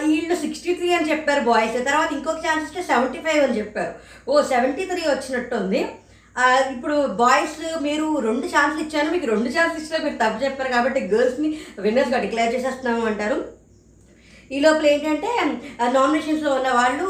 వీళ్ళు 0.04 0.36
sixty 0.36 0.74
three 0.76 0.94
అని 0.94 1.10
చెప్పారు 1.10 1.42
boys. 1.50 1.74
తర్వాత 1.86 2.12
ఇంకొక 2.14 2.42
chance 2.46 2.64
ఇస్తే 2.66 2.82
seventy 2.94 3.20
five 3.26 3.44
అని 3.44 3.58
చెప్పారు. 3.58 3.94
ఓ 4.30 4.42
సెవెంటీ 4.42 4.86
త్రీ 4.86 5.02
వచ్చినట్టుంది. 5.02 5.82
ఇప్పుడు 6.76 7.08
బాయ్స్ 7.22 7.82
మీరు 7.88 8.20
రెండు 8.28 8.48
ఛాన్స్లు 8.48 8.82
ఇచ్చాను. 8.86 9.12
మీకు 9.12 9.26
రెండు 9.26 9.50
ఛాన్స్లు 9.56 9.80
ఇచ్చినా 9.82 10.00
మీరు 10.06 10.18
తప్పు 10.24 10.44
చెప్పారు 10.46 10.70
కాబట్టి 10.70 11.00
గర్ల్స్ని 11.00 11.50
విన్నర్స్గా 11.80 12.20
డిక్లేర్ 12.20 12.56
చేసేస్తున్నాము 12.56 13.06
అంటారు. 13.06 13.59
ఈ 14.52 14.60
లోపల 14.66 14.86
ఏంటంటే 14.94 15.32
నామినేషన్స్లో 15.96 16.52
ఉన్న 16.60 16.70
వాళ్ళు 16.80 17.08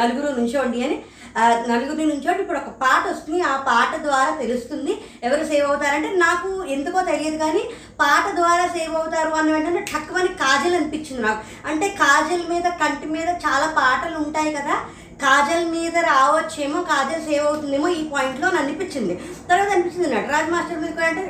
నలుగురు 0.00 0.28
నుంచోండి 0.40 0.80
అని 0.86 0.96
నలుగురి 1.38 1.70
నలుగురు 1.70 2.08
నుంచోండి. 2.10 2.40
ఇప్పుడు 2.42 2.60
ఒక 2.60 2.70
పాట 2.82 3.02
వస్తుంది 3.08 3.38
ఆ 3.48 3.54
పాట 3.68 3.92
ద్వారా 4.04 4.30
తెలుస్తుంది 4.42 4.92
ఎవరు 5.26 5.42
సేవ్ 5.50 5.66
అవుతారంటే 5.70 6.10
నాకు 6.24 6.50
ఎందుకో 6.74 6.98
తెలియదు 7.10 7.38
కానీ 7.42 7.62
పాట 8.00 8.24
ద్వారా 8.38 8.64
సేవ్ 8.76 8.94
అవుతారు 9.00 9.32
అని 9.40 9.52
వెంటనే 9.54 9.82
ఠక్కువని 9.92 10.30
కాజల్ 10.42 10.76
అనిపించింది 10.78 11.22
నాకు. 11.26 11.42
అంటే 11.70 11.88
కాజల్ 12.02 12.46
మీద 12.52 12.66
కంటి 12.82 13.08
మీద 13.16 13.28
చాలా 13.46 13.66
పాటలు 13.80 14.16
ఉంటాయి 14.24 14.52
కదా 14.58 14.76
కాజల్ 15.24 15.66
మీద 15.70 15.96
రావచ్చేమో 16.10 16.78
కాజల్ 16.82 17.22
సేవ్ 17.28 17.46
అవుతుందేమో 17.46 17.88
ఈ 17.88 18.00
పాయింట్లో 18.14 18.46
అని 18.48 18.58
అనిపించింది. 18.58 19.14
తర్వాత 19.50 19.70
అనిపించింది 19.74 20.08
నటరాజ్ 20.14 20.50
మాస్టర్ 20.50 20.80
మీద 20.80 20.92
కూడా 20.92 21.06
అంటే 21.06 21.24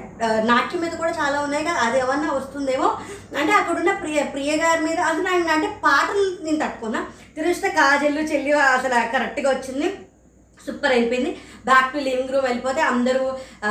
నాట్యం 0.44 0.80
మీద 0.82 0.94
కూడా 1.02 1.12
చాలా 1.20 1.40
ఉన్నాయి 1.40 1.64
కదా 1.64 1.80
అది 1.86 1.98
ఏమన్నా 1.98 2.32
వస్తుందేమో? 2.32 2.88
అంటే 3.38 3.52
అక్కడున్న 3.52 3.94
ప్రియ 4.02 4.22
ప్రియ 4.34 4.56
గారి 4.56 4.80
మీద 4.80 4.98
అది 5.10 5.22
నాకు 5.22 5.52
అంటే 5.56 5.70
పాటలు 5.84 6.24
నేను 6.44 6.60
తట్టుకున్నా. 6.64 7.02
తెలిస్తే 7.36 7.68
కాజల్ 7.68 8.18
చెల్లి 8.32 8.52
అసలు 8.52 8.96
కరెక్ట్గా 9.12 9.50
వచ్చింది. 9.50 9.88
సూపర్ 10.66 10.92
అయిపోయింది. 10.92 11.30
బ్యాక్ 11.66 11.92
టు 11.92 11.98
లివింగ్ 11.98 12.32
రూమ్ 12.32 12.44
వెళ్ళిపోతే 12.44 12.80
అందరూ 12.92 13.24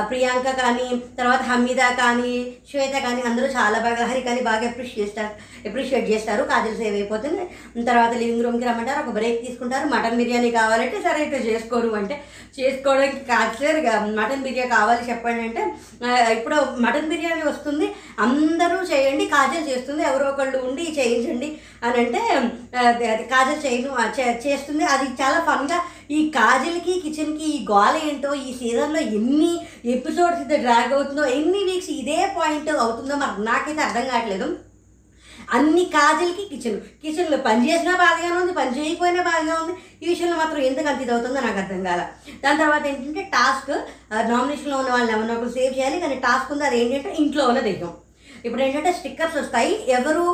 ప్రియాంక 0.09 0.47
కానీ 0.61 0.87
తర్వాత 1.19 1.41
హమీద 1.41 1.81
కానీ 2.01 2.31
శ్వేత 2.71 2.95
కానీ 3.05 3.21
అందరూ 3.21 3.47
చాలా 3.47 3.79
బాగా 3.79 4.05
హరి 4.05 4.21
కానీ 4.21 4.41
బాగా 4.41 4.65
అప్రిషియేట్ 4.67 5.01
చేస్తారు 5.01 5.31
అప్రిషియేట్ 5.67 6.07
చేస్తారు. 6.09 6.43
కాజల్ 6.43 6.77
సేవ్ 6.77 6.95
అయిపోతుంది. 6.95 7.43
తర్వాత 7.85 8.13
లివింగ్ 8.13 8.43
రూమ్కి 8.43 8.65
రమ్మంటారు 8.65 8.99
ఒక 8.99 9.13
బ్రేక్ 9.13 9.39
తీసుకుంటారు. 9.45 9.87
మటన్ 9.87 10.17
బిర్యానీ 10.17 10.51
కావాలంటే 10.51 11.01
సరే 11.01 11.23
ఇట్లా 11.25 11.39
చేసుకోరు 11.39 11.89
అంటే 11.95 12.15
చేసుకోవడానికి 12.59 13.19
కాదు 13.25 14.05
మటన్ 14.19 14.43
బిర్యానీ 14.43 14.69
కావాలి 14.69 15.09
చెప్పండి 15.09 15.41
అంటే 15.41 15.63
ఇప్పుడు 16.33 16.55
మటన్ 16.79 17.09
బిర్యానీ 17.09 17.41
వస్తుంది 17.41 17.87
అందరూ 18.19 18.77
చేయండి 18.83 19.25
కాజల్ 19.25 19.67
చేస్తుంది 19.69 20.03
ఎవరో 20.03 20.27
ఒకళ్ళు 20.29 20.57
ఉండి 20.57 20.95
చేయించండి 20.99 21.49
అని 21.83 21.97
అంటే 21.97 22.21
అది- 22.87 23.27
కాజల్ 23.33 23.65
చేయను 23.65 23.91
చే- 24.19 24.39
చేస్తుంది. 24.47 24.83
అది 24.85 25.07
చాలా 25.21 25.39
ఫన్గా 25.39 25.79
ఈ 26.11 26.29
కాజల్కి 26.29 26.93
కిచెన్కి 26.99 27.45
ఈ 27.55 27.65
గోల 27.85 27.97
ఏంటో 28.09 28.29
ఈ 28.47 28.51
సీజన్లో 28.59 29.01
ఎన్ని 29.17 29.49
ఎపిసోడ్స్ 29.95 30.43
ఇది 30.43 30.57
డ్రాగ్ 30.63 30.93
అవుతుందో 30.97 31.23
ఎన్ని 31.39 31.59
వీక్స్ 31.67 31.91
ఇదే 32.01 32.19
పాయింట్ 32.37 32.69
అవుతుందో 32.85 33.15
మాకు 33.23 33.41
నాకైతే 33.49 33.81
అర్థం 33.87 34.05
కావట్లేదు. 34.11 34.47
అన్ని 35.55 35.83
కాజల్కి 35.95 36.43
కిచెన్ 36.51 36.77
కిచెన్లో 37.01 37.37
పని 37.47 37.61
చేసినా 37.69 37.93
బాగానే 38.03 38.29
ఉంది 38.41 38.53
పని 38.59 38.71
చేయకపోయినా 38.77 39.21
బాగా 39.29 39.55
ఉంది. 39.61 39.73
ఈ 40.03 40.05
విషయంలో 40.11 40.37
మాత్రం 40.41 40.61
ఎందుకు 40.69 40.87
అంత 40.91 41.03
ఇది 41.05 41.13
అవుతుందో 41.15 41.41
నాకు 41.47 41.59
అర్థం 41.63 41.81
కాల. 41.87 42.01
దాని 42.43 42.61
తర్వాత 42.63 42.83
ఏంటంటే 42.91 43.23
టాస్క్ 43.35 43.73
నామినేషన్లో 44.31 44.77
ఉన్న 44.81 44.91
వాళ్ళని 44.95 45.13
ఎవరినో 45.15 45.35
ఒకరు 45.37 45.53
సేవ్ 45.57 45.77
చేయాలి 45.77 45.99
కానీ 46.05 46.17
టాస్క్ 46.25 46.53
ఉంది 46.55 46.67
అది 46.69 46.79
ఏంటంటే 46.81 47.11
ఇంట్లో 47.25 47.45
ఉన్న 47.51 47.63
దెయ్యం. 47.67 47.93
ఇప్పుడు 48.45 48.61
ఏంటంటే 48.65 48.93
స్టిక్కర్స్ 49.01 49.37
వస్తాయి. 49.41 49.73
ఎవరు 49.97 50.25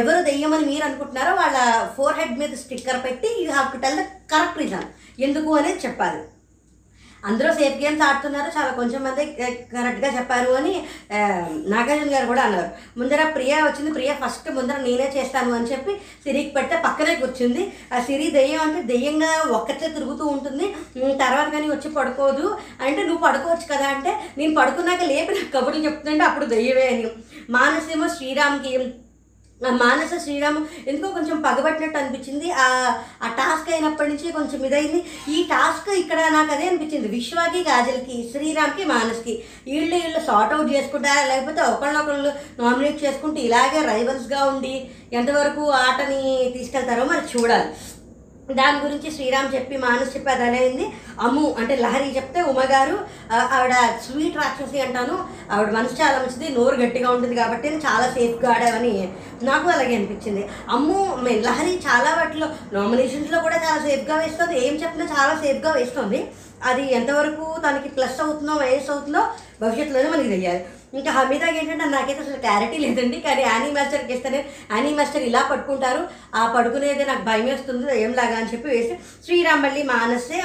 ఎవరు 0.00 0.18
దెయ్యమని 0.28 0.66
మీరు 0.72 0.84
అనుకుంటున్నారో 0.90 1.32
వాళ్ళ 1.42 1.56
ఫోర్ 1.96 2.18
హెడ్ 2.20 2.38
మీద 2.42 2.54
స్టిక్కర్ 2.64 3.02
పెట్టి 3.08 3.30
you 3.42 3.48
have 3.56 3.72
to 3.74 3.80
tell 3.86 3.98
the 4.02 4.04
correct 4.34 4.62
reason 4.64 4.88
ఎందుకు 5.26 5.50
అనేది 5.60 5.82
చెప్పాలి. 5.86 6.22
అందరూ 7.24 7.50
సేఫ్ 7.58 7.76
గేమ్స్ 7.82 8.02
ఆడుతున్నారు. 8.02 8.50
చాలా 8.56 8.72
కొంచెం 8.78 9.00
మంది 9.04 9.24
కరెక్ట్గా 9.74 10.08
చెప్పారు 10.16 10.50
అని 10.60 10.72
నాగార్జున 11.74 12.10
గారు 12.14 12.26
కూడా 12.32 12.42
అన్నారు. 12.42 12.70
ముందర 12.98 13.22
ప్రియా 13.36 13.58
వచ్చింది. 13.66 13.92
ప్రియా 13.92 14.14
ఫస్ట్ 14.24 14.48
ముందర 14.56 14.78
నేనే 14.86 15.06
చేస్తాను 15.16 15.52
అని 15.58 15.70
చెప్పి 15.72 15.92
సిరికి 16.24 16.50
పెడితే 16.56 16.76
పక్కనే 16.86 17.14
కూర్చుంది. 17.14 17.64
ఆ 17.94 18.00
సిరి 18.08 18.26
దెయ్యం 18.30 18.60
అంటే 18.66 18.82
దెయ్యంగా 18.92 19.30
ఒక్కటే 19.58 19.88
తిరుగుతూ 19.88 20.26
ఉంటుంది. 20.34 20.68
తర్వాత 21.22 21.48
కానీ 21.52 21.68
వచ్చి 21.68 21.90
పడుకోదు. 21.98 22.46
అంటే 22.84 23.00
నువ్వు 23.08 23.22
పడుకోవచ్చు 23.26 23.68
కదా 23.74 23.86
అంటే 23.94 24.12
నేను 24.38 24.54
పడుకున్నాక 24.60 25.04
లేపి 25.12 25.34
నాకు 25.38 25.52
కబుర్లు 25.56 25.84
చెప్తుంటే 25.84 26.24
అప్పుడు 26.24 26.46
దెయ్యమే 26.54 26.86
అని. 26.92 27.08
మానసేమో 27.50 28.08
శ్రీరామ్కి 28.16 28.72
మానస 29.70 30.24
శ్రీరామ్ 30.24 30.88
ఎందుకో 30.88 31.12
కొంచెం 31.12 31.42
పగబట్టినట్టు 31.42 31.98
అనిపించింది. 31.98 32.50
ఆ 32.50 32.66
ఆ 33.22 33.28
టాస్క్ 33.28 33.70
అయినప్పటి 33.72 34.08
నుంచి 34.08 34.32
కొంచెం 34.32 34.64
ఇదైంది. 34.64 35.04
ఈ 35.28 35.42
టాస్క్ 35.42 35.88
ఇక్కడ 35.88 36.20
నాకు 36.32 36.52
అదే 36.52 36.68
అనిపించింది. 36.68 37.08
విశ్వాకి 37.08 37.64
కాజల్కి 37.64 38.30
శ్రీరామ్కి 38.32 38.84
మానస్కి 38.84 39.44
వీళ్ళు 39.66 39.96
వీళ్ళు 39.96 40.20
సార్ట్ 40.26 40.54
అవుట్ 40.54 40.72
చేసుకుంటారా? 40.72 41.24
లేకపోతే 41.26 41.60
ఒకళ్ళొకళ్ళు 41.60 42.32
నామినేట్ 42.62 43.04
చేసుకుంటూ 43.04 43.40
ఇలాగే 43.40 43.82
రైవల్స్గా 43.82 44.44
ఉండి 44.44 44.90
ఎంతవరకు 45.12 45.70
ఆటని 45.70 46.50
తీసుకెళ్తారో 46.58 47.04
మరి 47.04 47.38
చూడాలి. 47.38 47.64
దాని 48.48 48.78
గురించి 48.84 49.08
శ్రీరామ్ 49.16 49.54
చెప్పి 49.54 49.76
మానస్ 49.84 50.10
చెప్పి 50.14 50.28
అది 50.32 50.44
అనేది 50.48 50.86
అమ్ము 51.26 51.44
అంటే 51.60 51.74
లహరి 51.76 52.08
చెప్తే 52.16 52.40
ఉమగారు 52.50 52.96
ఆవిడ 53.56 53.74
స్వీట్ 54.06 54.36
రాక్షసి 54.36 54.78
అంటాను 54.80 55.14
ఆవిడ 55.54 55.70
మనసు 55.76 55.94
చాలా 56.00 56.18
మంచిది 56.22 56.48
నోరు 56.56 56.76
గట్టిగా 56.82 57.08
ఉంటుంది 57.14 57.36
కాబట్టి 57.40 57.68
చాలా 57.86 58.06
సేఫ్గా 58.16 58.50
ఆడావని 58.54 58.92
నాకు 59.42 59.66
అలాగే 59.74 59.94
అనిపించింది. 59.98 60.42
అమ్ము 60.76 60.98
లహరి 61.48 61.74
చాలా 61.88 62.12
వాటిలో 62.18 62.48
నామినేషన్స్లో 62.72 63.40
కూడా 63.40 63.56
చాలా 63.64 63.80
సేఫ్గా 63.88 64.16
వేస్తుంది 64.16 64.56
ఏం 64.66 64.76
చెప్పినా 64.84 65.06
చాలా 65.16 65.34
సేఫ్గా 65.44 65.72
వేస్తుంది. 65.78 66.20
అది 66.70 66.84
ఎంతవరకు 66.98 67.46
తనకి 67.66 67.88
ప్లస్ 67.88 68.20
అవుతుందో 68.20 68.52
మైనస్ 68.52 68.90
అవుతుందో 68.90 69.22
భవిష్యత్తులోనే 69.62 70.08
మనకి 70.14 70.28
తెలియాలి. 70.28 70.62
ఇంకా 70.98 71.10
హమీదాకి 71.16 71.58
ఏంటంటే 71.60 71.86
నాకైతే 71.96 72.20
అసలు 72.24 72.38
క్లారిటీ 72.44 72.78
లేదండి. 72.84 73.18
కానీ 73.26 73.42
యానీ 73.42 73.68
మాస్టర్కి 73.76 74.12
ఇస్తేనే 74.16 74.40
యానీ 74.72 74.90
మాస్టర్ 74.98 75.26
ఇలా 75.30 75.42
పట్టుకుంటారు. 75.50 76.02
ఆ 76.40 76.42
పడుకునేది 76.56 77.04
నాకు 77.10 77.24
భయం 77.30 77.46
వేస్తుంది 77.52 78.00
ఏంలాగా 78.04 78.36
అని 78.40 78.52
చెప్పి 78.52 78.68
వేసి 78.74 78.96
శ్రీరామ్ 79.26 79.64
మళ్ళీ 79.66 79.82
మానసే 79.94 80.40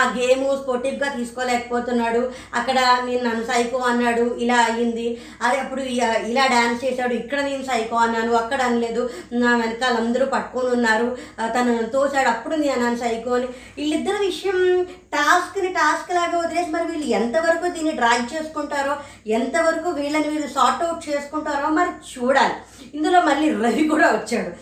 ఆ 0.00 0.14
గేమ్ 0.18 0.44
స్పోర్టివ్గా 0.62 1.08
తీసుకోలేకపోతున్నాడు. 1.08 2.32
అక్కడ 2.54 2.78
నేను 3.04 3.22
నన్ను 3.24 3.44
సైకో 3.46 3.78
అన్నాడు 3.78 4.36
ఇలా 4.44 4.56
అయ్యింది. 4.56 5.20
అది 5.42 5.56
అప్పుడు 5.60 5.80
ఇలా 5.80 6.46
డ్యాన్స్ 6.46 6.84
చేశాడు. 6.84 7.14
ఇక్కడ 7.14 7.40
నేను 7.40 7.64
సైకో 7.64 7.96
అన్నాను 7.96 8.32
అక్కడ 8.32 8.62
అనలేదు. 8.62 9.10
నా 9.32 9.56
వెనకాల 9.56 9.94
అందరూ 9.96 10.26
పట్టుకొని 10.26 10.66
ఉన్నారు. 10.66 11.18
తను 11.40 11.68
నన్ను 11.72 11.90
తోచాడు 11.90 12.28
అప్పుడు 12.28 12.54
నేను 12.54 12.72
అన్నాను 12.72 12.96
సైకో 12.96 13.34
అని. 13.34 13.48
వీళ్ళిద్దరి 13.78 14.26
విషయం 14.26 14.84
టాస్క్ని 15.14 15.72
టాస్క్ 15.72 16.10
లాగా 16.14 16.38
వదిలేసి 16.38 16.70
మరి 16.70 16.86
వీళ్ళు 16.92 17.06
ఎంతవరకు 17.06 17.66
దీన్ని 17.68 17.92
డ్రాగ్ 17.92 18.34
చేసుకుంటారో 18.34 18.96
ఎంతవరకు 19.26 19.88
వీళ్ళని 19.90 20.28
వీళ్ళు 20.28 20.48
సార్ట్ 20.48 20.84
అవుట్ 20.84 21.08
చేసుకుంటారో 21.08 21.68
మరి 21.68 21.92
చూడాలి. 22.12 22.54
ఇందులో 22.94 23.20
మళ్ళీ 23.20 23.48
రవి 23.50 23.88
కూడా 23.88 24.08
వచ్చాడు. 24.08 24.52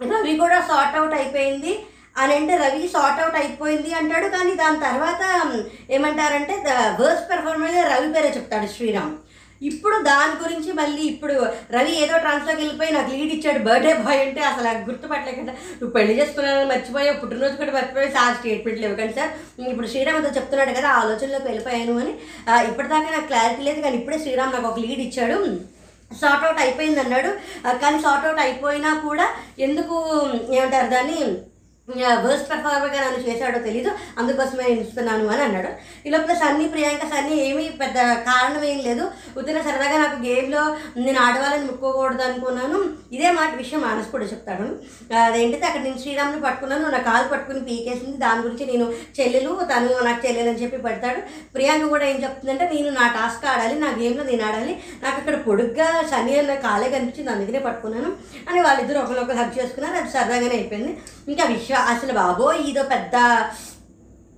రవి 0.00 0.36
కూడా 0.36 0.60
సార్ట్ 0.60 0.98
అవుట్ 0.98 1.14
అయిపోయింది. 1.14 1.72
అని 2.20 2.32
అంటే 2.36 2.54
రవి 2.62 2.88
సార్ట్ 2.94 3.22
అవుట్ 3.22 3.38
అయిపోయింది 3.40 3.90
అంటాడు 4.00 4.28
కానీ 4.34 4.52
దాని 4.60 4.78
తర్వాత 4.86 5.22
ఏమంటారంటే 5.96 6.54
వర్స్ 7.00 7.24
పెర్ఫార్మెన్స్ 7.30 7.80
రవి 7.92 8.08
పేరే 8.14 8.30
చెప్తాడు 8.36 8.68
శ్రీరామ్. 8.74 9.14
ఇప్పుడు 9.60 9.96
దాని 10.08 10.34
గురించి 10.42 10.70
మళ్ళీ 10.80 11.04
ఇప్పుడు 11.12 11.36
రవి 11.76 11.92
ఏదో 12.02 12.18
ట్రాన్స్లోకి 12.24 12.60
వెళ్ళిపోయి 12.60 12.90
నాకు 12.96 13.10
లీడ్ 13.14 13.32
ఇచ్చాడు 13.36 13.60
బర్త్డే 13.64 13.94
బాయ్ 14.04 14.20
అంటే 14.24 14.40
అసలు 14.50 14.66
అది 14.72 14.82
గుర్తుపట్టలేకుండా 14.88 15.52
నువ్వు 15.70 15.92
పెళ్ళి 15.96 16.14
చేసుకున్నాను 16.18 16.68
మర్చిపోయావు 16.72 17.18
పుట్టినరోజు 17.22 17.56
కూడా 17.62 17.74
మర్చిపోయి 17.78 18.12
సార్ 18.16 18.36
స్టేట్మెంట్లు 18.38 18.86
ఇవ్వకండి 18.88 19.16
సార్ 19.18 19.32
ఇప్పుడు 19.72 19.90
శ్రీరామ్ 19.92 20.20
ఏదో 20.20 20.30
చెప్తున్నాడు 20.38 20.74
కదా 20.78 20.90
ఆలోచనలోకి 21.00 21.48
వెళ్ళిపోయాను 21.50 21.96
అని 22.02 22.12
ఇప్పటిదాకా 22.70 23.10
నాకు 23.16 23.28
క్లారిటీ 23.32 23.64
లేదు 23.68 23.82
కానీ 23.86 23.98
ఇప్పుడే 24.00 24.18
శ్రీరామ్ 24.24 24.54
నాకు 24.56 24.68
ఒక 24.70 24.80
లీడ్ 24.86 25.02
ఇచ్చాడు. 25.06 25.38
షార్ట్ 26.10 26.44
అవుట్ 26.46 26.60
అయిపోయింది 26.64 27.00
అన్నాడు. 27.02 27.30
కానీ 27.82 27.98
సార్ట్ 28.04 28.26
అవుట్ 28.26 28.42
అయిపోయినా 28.44 28.90
కూడా 29.06 29.26
ఎందుకు 29.66 29.96
ఏమంటారు 30.56 30.88
దాన్ని 30.94 31.20
వర్స్ట్ 31.96 32.50
పెర్ఫార్మర్గా 32.50 33.00
నన్ను 33.00 33.28
చేశాడో 33.28 33.58
తెలీదు 33.58 33.90
అందుకోసమే 34.18 34.64
నేను 34.64 34.80
ఇస్తున్నాను 34.80 35.28
అని 35.28 35.42
అన్నాడు. 35.42 35.68
ఈ 36.06 36.10
లోపల 36.10 36.34
సన్నీ 36.34 36.68
ప్రియాంక 36.68 37.04
సన్నీ 37.14 37.36
ఏమీ 37.36 37.68
పెద్ద 37.68 37.96
కారణం 37.98 38.64
ఏం 38.64 38.78
లేదు. 38.78 39.04
ఉదయం 39.36 39.62
సరదాగా 39.62 39.98
నాకు 39.98 40.22
గేమ్లో 40.22 40.76
నేను 40.96 41.20
ఆడవాళ్ళని 41.20 41.64
ముట్టుకోకూడదు 41.64 42.22
అనుకున్నాను. 42.22 42.78
ఇదే 43.12 43.30
మాట 43.30 43.54
విషయం 43.54 43.80
మానస్ 43.80 44.10
కూడా 44.10 44.24
చెప్తాడు. 44.24 44.66
అదేంటిది 45.14 45.64
అక్కడ 45.64 45.82
నేను 45.82 45.98
శ్రీరామ్ని 45.98 46.42
పట్టుకున్నాను 46.42 46.88
నా 46.88 46.98
కాలు 46.98 47.28
పట్టుకుని 47.28 47.60
పీకేసింది 47.60 48.16
దాని 48.16 48.42
గురించి 48.42 48.66
నేను 48.66 48.92
చెల్లెలు 49.20 49.58
తను 49.72 50.04
నాకు 50.04 50.26
చెల్లెలు 50.26 50.48
అని 50.48 50.62
చెప్పి 50.62 50.76
పెడతాడు. 50.76 51.20
ప్రియాంక 51.54 51.88
కూడా 51.88 52.04
ఏం 52.04 52.22
చెప్తుందంటే 52.22 52.70
నేను 52.74 52.90
నా 52.90 53.08
టాస్క్ 53.08 53.46
ఆడాలి 53.46 53.80
నా 53.80 53.86
గేమ్లో 53.86 54.24
నేను 54.24 54.44
ఆడాలి 54.44 54.82
నాకు 55.02 55.16
అక్కడ 55.16 55.36
పొడుగ్గా 55.40 56.02
సన్నీ 56.10 56.38
అన్న 56.38 56.54
కాలే 56.54 56.90
కనిపించింది 56.90 57.30
అందుకనే 57.30 57.58
పట్టుకున్నాను. 57.58 58.12
అని 58.50 58.60
వాళ్ళిద్దరూ 58.60 59.00
ఒకరినొకరు 59.00 59.36
హక్ 59.36 59.58
చేసుకున్నారు 59.58 59.96
అది 59.96 60.10
సరదాగానే 60.10 60.56
అయిపోయింది. 60.56 60.92
ఇంకా 61.28 61.44
విశ్వ 61.44 61.74
అసలు 61.74 62.12
బాబో 62.12 62.52
ఇదో 62.52 62.82
పెద్ద 62.82 63.12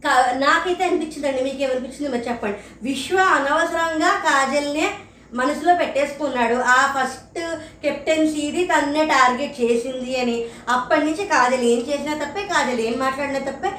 కా- 0.05 0.39
నాకైతే 0.39 0.85
అనిపించిందండి 0.85 1.43
మీకు 1.43 1.63
ఏమనిపించింది 1.63 2.09
మరి 2.09 2.29
చెప్పండి. 2.29 2.59
విశ్వ 2.83 3.19
అనవసరంగా 3.19 4.09
కాజల్నే 4.09 4.91
మనసులో 5.35 5.75
పెట్టేసుకున్నాడు. 5.75 6.55
ఆ 6.55 6.95
ఫస్ట్ 6.99 7.57
కెప్టెన్సీది 7.83 8.65
తన్నే 8.65 9.05
టార్గెట్ 9.07 9.61
చేసింది 9.61 10.21
అని. 10.21 10.45
అప్పటి 10.69 11.01
నుంచి 11.01 11.25
కాజల్ 11.25 11.61
ఏం 11.61 11.79
చేసినా 11.79 12.25
తప్పే 12.25 12.43
కాజల్ 12.43 12.81
ఏం 12.81 12.99
మాట్లాడినా 12.99 13.39
తప్పే 13.39 13.71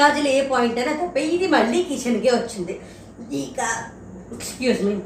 కాజల్ 0.00 0.26
ఏ 0.26 0.48
పాయింట్ 0.48 0.78
అయినా 0.78 1.06
తప్పే. 1.06 1.20
ఇది 1.20 1.46
మళ్ళీ 1.46 1.82
కిచెన్కే 1.82 2.30
వచ్చింది. 2.30 2.80
ఇక 3.32 3.84
ఎక్స్క్యూజ్ 4.32 4.82
మీ 4.82 4.96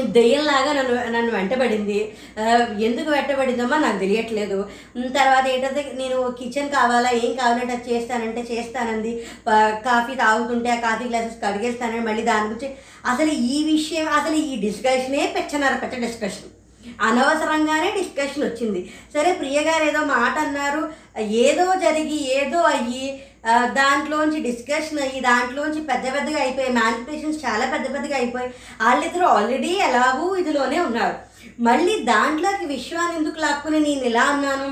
దెయ్యంలాగా 0.00 0.72
నన్ను 0.72 0.94
నన్ను 1.12 1.32
వెంటబడింది. 1.32 1.98
ఎందుకు 2.84 3.10
వెంటబడిందమ్మా 3.10 3.78
నాకు 3.78 3.98
తెలియట్లేదు. 3.98 4.58
తర్వాత 4.98 5.46
ఏంటంటే 5.46 5.92
నేను 5.94 6.34
కిచెన్ 6.38 6.70
కావాలా 6.70 7.10
ఏం 7.10 7.32
కావాలంటే 7.32 7.74
అది 7.74 7.94
చేస్తానంటే 7.94 8.44
చేస్తానంది. 8.52 9.26
కాఫీ 9.88 10.14
తాగుతుంటే 10.14 10.70
ఆ 10.70 10.80
కాఫీ 10.88 11.08
గ్లాసెస్ 11.08 11.42
కడిగేస్తానని 11.44 12.00
మళ్ళీ 12.00 12.22
దాని 12.22 12.48
గురించి 12.48 12.70
అసలు 13.06 13.30
ఈ 13.30 13.64
విషయం 13.72 14.08
అసలు 14.08 14.34
ఈ 14.34 14.56
డిస్కషనే 14.60 15.34
పెచ్చనర 15.36 15.74
పెచ్చ 15.74 16.00
డిస్కషన్ 16.06 16.50
అనవసరంగానే 17.08 17.90
డిస్కషన్ 17.98 18.44
వచ్చింది. 18.46 18.80
సరే 19.14 19.32
ప్రియ 19.32 19.58
గారు 19.68 19.84
ఏదో 19.90 20.00
మాట 20.14 20.34
అన్నారు. 20.46 20.82
ఏదో 21.46 21.66
జరిగి 21.84 22.18
ఏదో 22.38 22.60
అయ్యి 22.74 23.06
దాంట్లోంచి 23.80 24.40
డిస్కషన్ 24.48 25.02
అయ్యి 25.04 25.20
దాంట్లోంచి 25.20 25.80
పెద్ద 25.90 26.04
పెద్దగా 26.14 26.38
అయిపోయి 26.44 26.76
మ్యానిపులేషన్స్ 26.78 27.44
చాలా 27.44 27.64
పెద్ద 27.72 27.86
పెద్దగా 27.94 28.16
అయిపోయి 28.16 28.48
వాళ్ళిద్దరూ 28.82 29.26
ఆల్రెడీ 29.36 29.72
ఎలాగూ 29.88 30.26
ఇదిలోనే 30.42 30.78
ఉన్నారు. 30.88 31.16
మళ్ళీ 31.68 31.94
దాంట్లోకి 32.12 32.66
విశ్వాన్ని 32.74 33.18
ఎందుకు 33.20 33.40
లాక్కుని 33.44 33.80
నేను 33.80 34.04
ఇలా 34.10 34.24
అన్నాను 34.32 34.68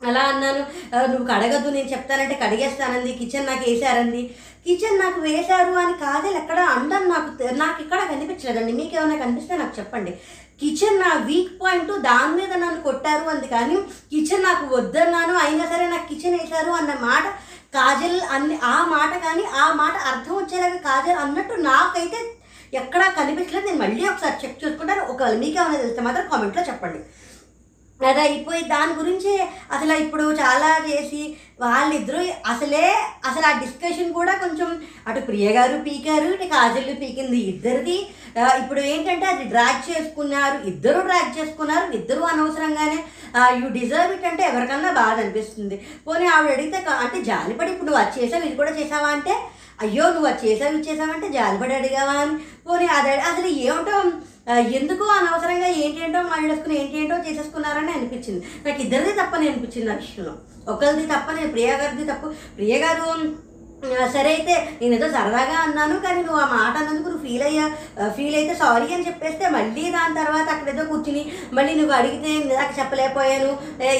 అలా 0.00 0.22
అన్నాను? 0.30 0.62
నువ్వు 1.10 1.26
కడగద్దు 1.32 1.68
నేను 1.74 1.88
చెప్తానంటే 1.90 2.36
కడిగేస్తానంది 2.42 3.10
కిచెన్ 3.18 3.46
నాకు 3.46 3.64
వేసారంది 3.70 4.22
కిచెన్ 4.66 5.00
నాకు 5.02 5.18
వేశారు 5.20 5.72
అని 5.82 5.94
కాజల్ 6.02 6.36
ఎక్కడ 6.40 6.60
అండం 6.74 7.04
నాకు 7.12 7.30
నాకు 7.62 7.78
ఇక్కడ 7.84 8.00
కనిపించలేదండి. 8.10 8.72
మీకు 8.72 8.94
ఏమైనా 8.96 9.16
కనిపిస్తే 9.24 9.54
నాకు 9.56 9.74
చెప్పండి. 9.78 10.12
కిచెన్ 10.62 11.00
నా 11.00 11.12
వీక్ 11.28 11.54
పాయింట్ 11.62 11.92
దాని 12.08 12.32
మీద 12.40 12.52
నన్ను 12.62 12.80
కొట్టారు 12.82 13.24
అంది 13.32 13.48
కానీ 13.54 13.76
కిచెన్ 14.12 14.46
నాకు 14.48 14.64
వద్దన్నాను. 14.74 15.34
అయినా 15.44 15.64
సరే 15.72 15.86
నాకు 15.94 16.06
కిచెన్ 16.10 16.38
వేశారు 16.40 16.72
అన్న 16.80 16.92
మాట 17.08 17.24
కాజల్ 17.76 18.20
అన్ని 18.34 18.56
ఆ 18.74 18.76
మాట 18.94 19.12
కానీ 19.26 19.44
ఆ 19.62 19.66
మాట 19.80 19.94
అర్థం 20.10 20.34
వచ్చేలాగా 20.36 20.78
కాజల్ 20.88 21.20
అన్నట్టు 21.24 21.54
నాకైతే 21.70 22.18
ఎక్కడా 22.80 23.06
కనిపించలేదు. 23.18 23.66
నేను 23.66 23.80
మళ్ళీ 23.84 24.02
ఒకసారి 24.10 24.36
చెక్ 24.42 24.60
చేసుకుంటాను. 24.64 25.02
ఒకవేళ 25.12 25.36
మీకు 25.44 25.56
ఏమైనా 25.60 25.78
తెలిస్తే 25.82 26.02
మాత్రం 26.06 26.24
కామెంట్లో 26.32 26.62
చెప్పండి. 26.70 27.00
అది 28.06 28.20
అయిపోయి 28.20 28.62
దాని 28.64 28.92
గురించి 28.92 29.32
అసలు 29.74 29.92
ఇప్పుడు 30.04 30.24
చాలా 30.40 30.70
చేసి 30.88 31.22
వాళ్ళిద్దరూ 31.60 32.20
అసలే 32.46 32.84
అసలు 33.28 33.46
ఆ 33.46 33.52
డిస్కషన్ 33.58 34.12
కూడా 34.12 34.32
కొంచెం 34.34 34.68
అటు 35.08 35.20
ప్రియ 35.20 35.48
గారు 35.52 35.76
పీకారు 35.84 36.28
ఇటు 36.34 36.46
కాజల్ 36.54 36.90
పీకింది 37.02 37.38
ఇద్దరిది. 37.52 37.96
ఇప్పుడు 38.62 38.80
ఏంటంటే 38.92 39.26
అది 39.26 39.44
డ్రాక్ 39.44 39.90
చేసుకున్నారు 39.90 40.58
ఇద్దరు 40.64 41.00
డ్రాక్ 41.00 41.38
చేసుకున్నారు 41.38 41.86
ఇద్దరు 41.92 42.22
అనవసరంగానే 42.24 42.98
యూ 43.60 43.68
డిజర్వ్ 43.78 44.14
ఇట్ 44.16 44.26
అంటే 44.26 44.42
ఎవరికన్నా 44.42 44.92
బాధ 44.92 45.16
అనిపిస్తుంది. 45.20 45.76
పోనీ 46.06 46.26
ఆవిడ 46.26 46.52
అడిగితే 46.52 46.78
అంటే 47.04 47.20
జాలిపడి 47.22 47.70
ఇప్పుడు 47.70 47.88
నువ్వు 47.90 48.02
అది 48.04 48.14
చేసావు 48.18 48.44
ఇది 48.44 48.56
కూడా 48.56 48.72
చేసావా? 48.80 49.08
అంటే 49.08 49.34
అయ్యో 49.80 50.04
నువ్వు 50.10 50.28
అది 50.30 50.40
చేసావు 50.46 50.74
ఇది 50.74 50.88
చేసావంటే 50.90 51.28
జాలిపడి 51.28 51.74
అడిగావా? 51.74 52.16
అని. 52.24 52.34
పోనీ 52.66 52.86
అది 52.98 53.12
అసలు 53.30 53.48
ఏమిటో 53.66 53.96
ఎందుకు 54.50 55.04
అనవసరంగా 55.04 55.66
ఏంటేంటో 55.66 56.22
మాట్లాడుకుని 56.22 56.80
ఏంటేంటో 56.80 57.30
చేసేసుకున్నారని 57.30 57.92
అనిపించింది. 57.92 58.46
నాకు 58.66 58.80
ఇద్దరిది 58.80 59.12
తప్పని 59.12 59.48
అనిపించింది 59.48 59.92
ఆ 59.92 59.94
విషయంలో. 59.94 60.34
ఒకరిది 60.68 61.06
తప్పని 61.06 61.46
ప్రియా 61.46 61.76
గారిది 61.76 62.04
తప్పు. 62.04 62.26
ప్రియగారు 62.56 63.08
సరే 64.12 64.30
అయితే 64.30 64.54
నేను 64.80 64.94
ఏదో 64.94 65.06
సరదాగా 65.08 65.56
అన్నాను 65.56 65.94
కానీ 65.98 66.20
నువ్వు 66.22 66.40
ఆ 66.40 66.46
మాట 66.48 66.74
అన్నందుకు 66.76 67.08
నువ్వు 67.08 67.24
ఫీల్ 67.26 67.42
అయ్యా 67.42 67.64
ఫీల్ 68.08 68.36
అయితే 68.36 68.54
సారీ 68.54 68.88
అని 68.94 69.06
చెప్పేస్తే 69.06 69.44
మళ్ళీ 69.48 69.84
దాని 69.90 70.14
తర్వాత 70.14 70.46
అక్కడ 70.48 70.68
ఏదో 70.68 70.84
కూర్చుని 70.84 71.22
మళ్ళీ 71.52 71.72
నువ్వు 71.74 71.94
అడిగితే 71.94 72.32
నాకు 72.52 72.74
చెప్పలేకపోయాను 72.80 73.50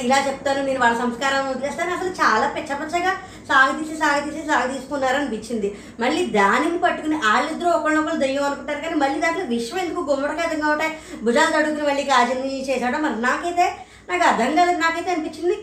ఇలా 0.05 0.19
చెప్తాను 0.29 0.63
నేను 0.63 0.81
వాళ్ళ 0.81 0.97
సంస్కారం 0.99 1.49
వదిలేస్తాను 1.49 1.95
అసలు 1.95 2.13
చాలా 2.23 2.49
పెచ్చపచ్చగా 2.49 3.13
సాగదీసి 3.49 3.95
సాగదీసి 3.97 4.43
సాగదీసుకున్నారు 4.47 5.17
అనిపించింది. 5.17 5.69
మళ్ళీ 6.01 6.27
దానిని 6.31 6.79
పట్టుకుని 6.79 7.17
వాళ్ళిద్దరూ 7.25 7.71
ఒకళ్ళొకళ్ళు 7.71 8.21
దెయ్యం 8.21 8.45
అనుకుంటారు 8.45 8.81
కానీ 8.81 8.95
మళ్ళీ 8.95 9.19
దాంట్లో 9.21 9.45
విశ్వం 9.45 9.79
ఎందుకు 9.79 10.09
గుమ్మడికాయ 10.11 10.49
కాబట్టి 10.57 10.89
భుజాలు 11.23 11.53
తడుకుని 11.53 11.89
మళ్ళీ 11.89 12.05
కాజల్ని 12.05 12.69
చేశాడో 12.71 12.99
మరి 12.99 13.21
నాకైతే 13.21 13.67
నాకు 14.09 14.25
అర్థం 14.31 14.57
కాలేదు. 14.57 14.79
నాకైతే 14.79 15.11
అనిపించింది 15.11 15.57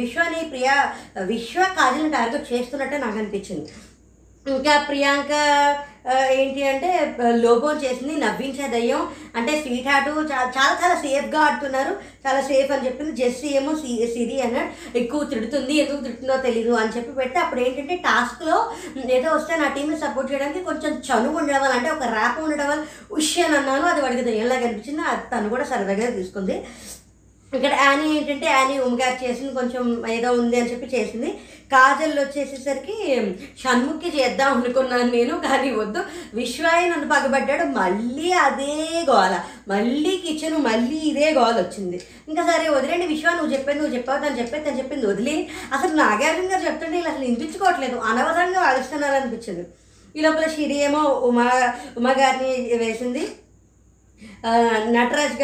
విశ్వని 0.00 0.42
ప్రియా 0.50 0.74
విశ్వ 1.32 1.62
కాజల్ని 1.78 2.10
టార్గెట్ 2.10 2.52
చేస్తున్నట్టే 2.52 2.98
నాకు 2.98 3.18
అనిపించింది. 3.18 3.70
ఇంకా 4.46 4.74
ప్రియాంక 4.88 5.32
ఏంటి 6.32 6.60
అంటే 6.68 6.90
లోగో 7.44 7.70
చేసింది 7.82 8.14
నవ్వించే 8.20 8.66
దయ్యం. 8.74 9.02
అంటే 9.36 9.52
స్వీట్ 9.62 9.88
హార్ట్ 9.88 10.08
చాలా 10.32 10.46
చాలా 10.56 10.74
చాలా 10.82 10.94
సేఫ్గా 11.02 11.40
ఆడుతున్నారు. 11.40 11.92
చాలా 12.24 12.40
సేఫ్ 12.40 12.70
అని 12.72 12.86
చెప్పింది. 12.86 13.12
జెస్సీ 13.20 13.48
ఏమో 13.58 13.72
సి 13.80 13.90
సిరి 14.14 14.36
అన్నాడు. 14.42 14.70
ఎక్కువ 14.98 15.24
తిడుతుంది 15.24 15.74
ఎందుకు 15.82 16.04
తిడుతుందో 16.06 16.36
తెలీదు 16.46 16.72
అని 16.82 16.94
చెప్పి 16.96 17.12
పెడితే 17.18 17.38
అప్పుడు 17.38 17.60
ఏంటంటే 17.60 17.96
టాస్క్లో 18.06 18.56
ఏదో 19.18 19.28
వస్తే 19.34 19.56
నా 19.56 19.68
టీంని 19.68 19.98
సపోర్ట్ 20.04 20.32
చేయడానికి 20.32 20.62
కొంచెం 20.64 20.94
చనువు 21.08 21.38
ఉండడం 21.40 21.62
వల్ల 21.62 21.74
అంటే 21.74 21.90
ఒక 21.90 22.08
ర్యాప్ 22.16 22.40
ఉండడం 22.46 22.68
వల్ల 22.68 22.84
ఉష్ 23.18 23.38
అని 23.46 23.56
అన్నాను 23.56 23.86
అది 23.92 24.02
వాడికి 24.06 24.24
దయ్యంలాగా 24.30 24.66
అనిపించింది. 24.68 25.04
అది 25.12 25.22
తను 25.34 25.52
కూడా 25.54 25.64
సరదాగా 25.64 26.10
తీసుకుంది. 26.18 26.56
ఇక్కడ 27.56 27.72
యానీ 27.72 28.16
ఏంటంటే 28.16 28.46
యానీ 28.46 28.74
ఉమ్మగారు 28.78 29.16
చేసింది 29.24 29.52
కొంచెం 29.54 29.84
ఏదో 30.16 30.28
ఉంది 30.32 30.56
అని 30.60 30.70
చెప్పి 30.72 30.96
చేసింది. 30.96 31.30
కాజల్ 31.72 32.14
వచ్చేసేసరికి 32.18 32.96
షణ్ముఖి 33.62 34.08
చేద్దాం 34.18 34.50
అనుకున్నాను 34.56 35.10
నేను 35.10 35.34
కానీ 35.38 35.70
వద్దు. 35.70 36.00
విశ్వాయ 36.34 36.88
నన్ను 36.88 37.08
పగబడ్డాడు 37.08 37.64
మళ్ళీ 37.64 38.32
అదే 38.32 38.76
గోల. 39.10 39.34
మళ్ళీ 39.68 40.16
కిచెన్ 40.16 40.56
మళ్ళీ 40.68 40.98
ఇదే 41.10 41.28
గోల 41.32 41.56
వచ్చింది. 41.60 42.00
ఇంకా 42.28 42.42
సరే 42.50 42.68
వదిలేండి 42.68 43.06
విశ్వా 43.06 43.34
నువ్వు 43.34 43.52
చెప్పేది 43.52 43.78
నువ్వు 43.78 43.96
చెప్పావు 43.96 44.24
తను 44.24 44.40
చెప్పేది 44.40 44.64
తను 44.64 44.78
చెప్పింది 44.78 45.06
వదిలి. 45.06 45.36
అసలు 45.72 45.92
నాగార్జున 46.02 46.52
గారు 46.52 46.66
చెప్తుంటే 46.68 46.94
వీళ్ళు 46.96 47.10
అసలు 47.10 47.24
వినిపించుకోవట్లేదు 47.24 47.98
అనవసరంగా 48.10 48.60
వాదిస్తున్నారు 48.60 49.14
అనిపించింది. 49.14 49.64
ఈ 50.16 50.20
లోపల 50.20 50.46
షిరి 50.56 50.76
ఏమో 50.86 51.02
ఉమా 51.28 51.48
ఉమా 51.98 52.12
గారిని 52.12 52.76
వేసింది. 52.76 53.22
నటరాజ్ 54.96 55.36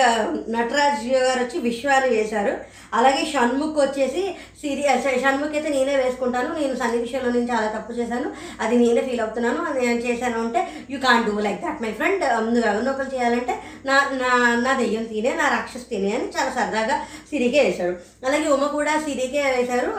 నటరాజ్ 0.57 1.05
గారు 1.27 1.41
వచ్చి 1.45 1.59
విశ్వాలు 1.69 2.09
వేశారు. 2.17 2.55
అలాగే 2.99 3.23
షణ్ముఖ్ 3.31 3.79
వచ్చేసి 3.83 4.23
సిరి 4.61 4.83
షణ్ముఖ్ 5.23 5.55
అయితే 5.59 5.71
నేనే 5.75 5.95
వేసుకుంటాను 6.03 6.51
నేను 6.59 6.75
సన్ని 6.81 6.99
విషయంలో 7.05 7.31
నేను 7.37 7.49
చాలా 7.53 7.69
తప్పు 7.77 7.93
చేశాను 7.99 8.29
అది 8.65 8.75
నేనే 8.83 9.03
ఫీల్ 9.09 9.23
అవుతున్నాను 9.25 9.61
అది 9.69 9.79
నేను 9.87 10.01
చేశాను 10.07 10.39
అంటే 10.45 10.61
you 10.93 10.99
can 11.07 11.25
do 11.29 11.35
like 11.47 11.61
that 11.65 11.83
my 11.85 11.93
friend 11.99 12.25
నువ్వు 12.47 12.67
ఎవరినో 12.71 12.93
ఒకరు 12.95 13.11
చేయాలంటే 13.17 13.55
నా 13.89 13.97
నా 14.23 14.31
నా 14.65 14.73
దెయ్యం 14.81 15.05
తినే 15.13 15.33
నా 15.43 15.49
రాక్షస్ 15.57 15.89
తినే 15.93 16.13
అని 16.19 16.29
చాలా 16.37 16.51
సరదాగా 16.59 16.99
సిరికే 17.31 17.63
వేశాడు 17.69 17.95
అలాగే 18.27 18.49
ఉమ 18.57 18.67
కూడా 18.79 18.95
సిరికే 19.07 19.45
వేశారు. 19.57 19.93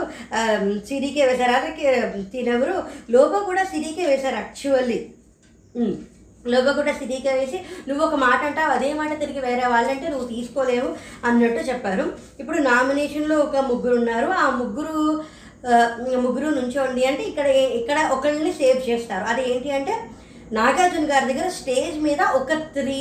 సిరికే 0.90 1.24
వేశారు. 1.30 1.54
అలాగే 1.60 1.92
తినెవరు 2.34 2.76
లోగో 3.16 3.40
కూడా 3.50 3.64
సిరికే 3.74 4.06
వేశారు 4.12 4.38
యాక్చువల్లీ 4.44 5.00
లోగో 6.54 6.72
కూడా 6.80 6.94
వేసి 7.40 7.58
నువ్వు 7.88 8.02
ఒక 8.08 8.16
మాట 8.26 8.40
అంటావు 8.50 8.72
అదే 8.78 8.90
మాట 9.02 9.12
తిరిగి 9.22 9.42
వేరే 9.48 9.66
వాళ్ళంటే 9.74 10.08
నువ్వు 10.14 10.28
తీసుకోలేవు 10.36 10.90
అన్నట్టు 11.28 11.64
చెప్పారు. 11.70 12.06
ఇప్పుడు 12.42 12.58
నామినేషన్లో 12.70 13.38
ఒక 13.48 13.66
ముగ్గురు 13.72 13.98
ఉన్నారు 14.02 14.30
ఆ 14.44 14.46
ముగ్గురు 14.62 14.98
ముగ్గురు 16.26 16.48
నుంచోండి 16.60 17.04
అంటే 17.10 17.24
ఇక్కడ 17.32 17.48
ఇక్కడ 17.80 17.98
ఒకరిని 18.16 18.52
సేవ్ 18.60 18.80
చేస్తారు. 18.90 19.26
అది 19.32 19.44
ఏంటి 19.52 19.70
అంటే 19.78 19.94
నాగార్జున 20.58 21.06
గారి 21.12 21.26
దగ్గర 21.32 21.48
స్టేజ్ 21.60 21.98
మీద 22.08 22.22
ఒక 22.40 22.54
త్రీ 22.76 23.00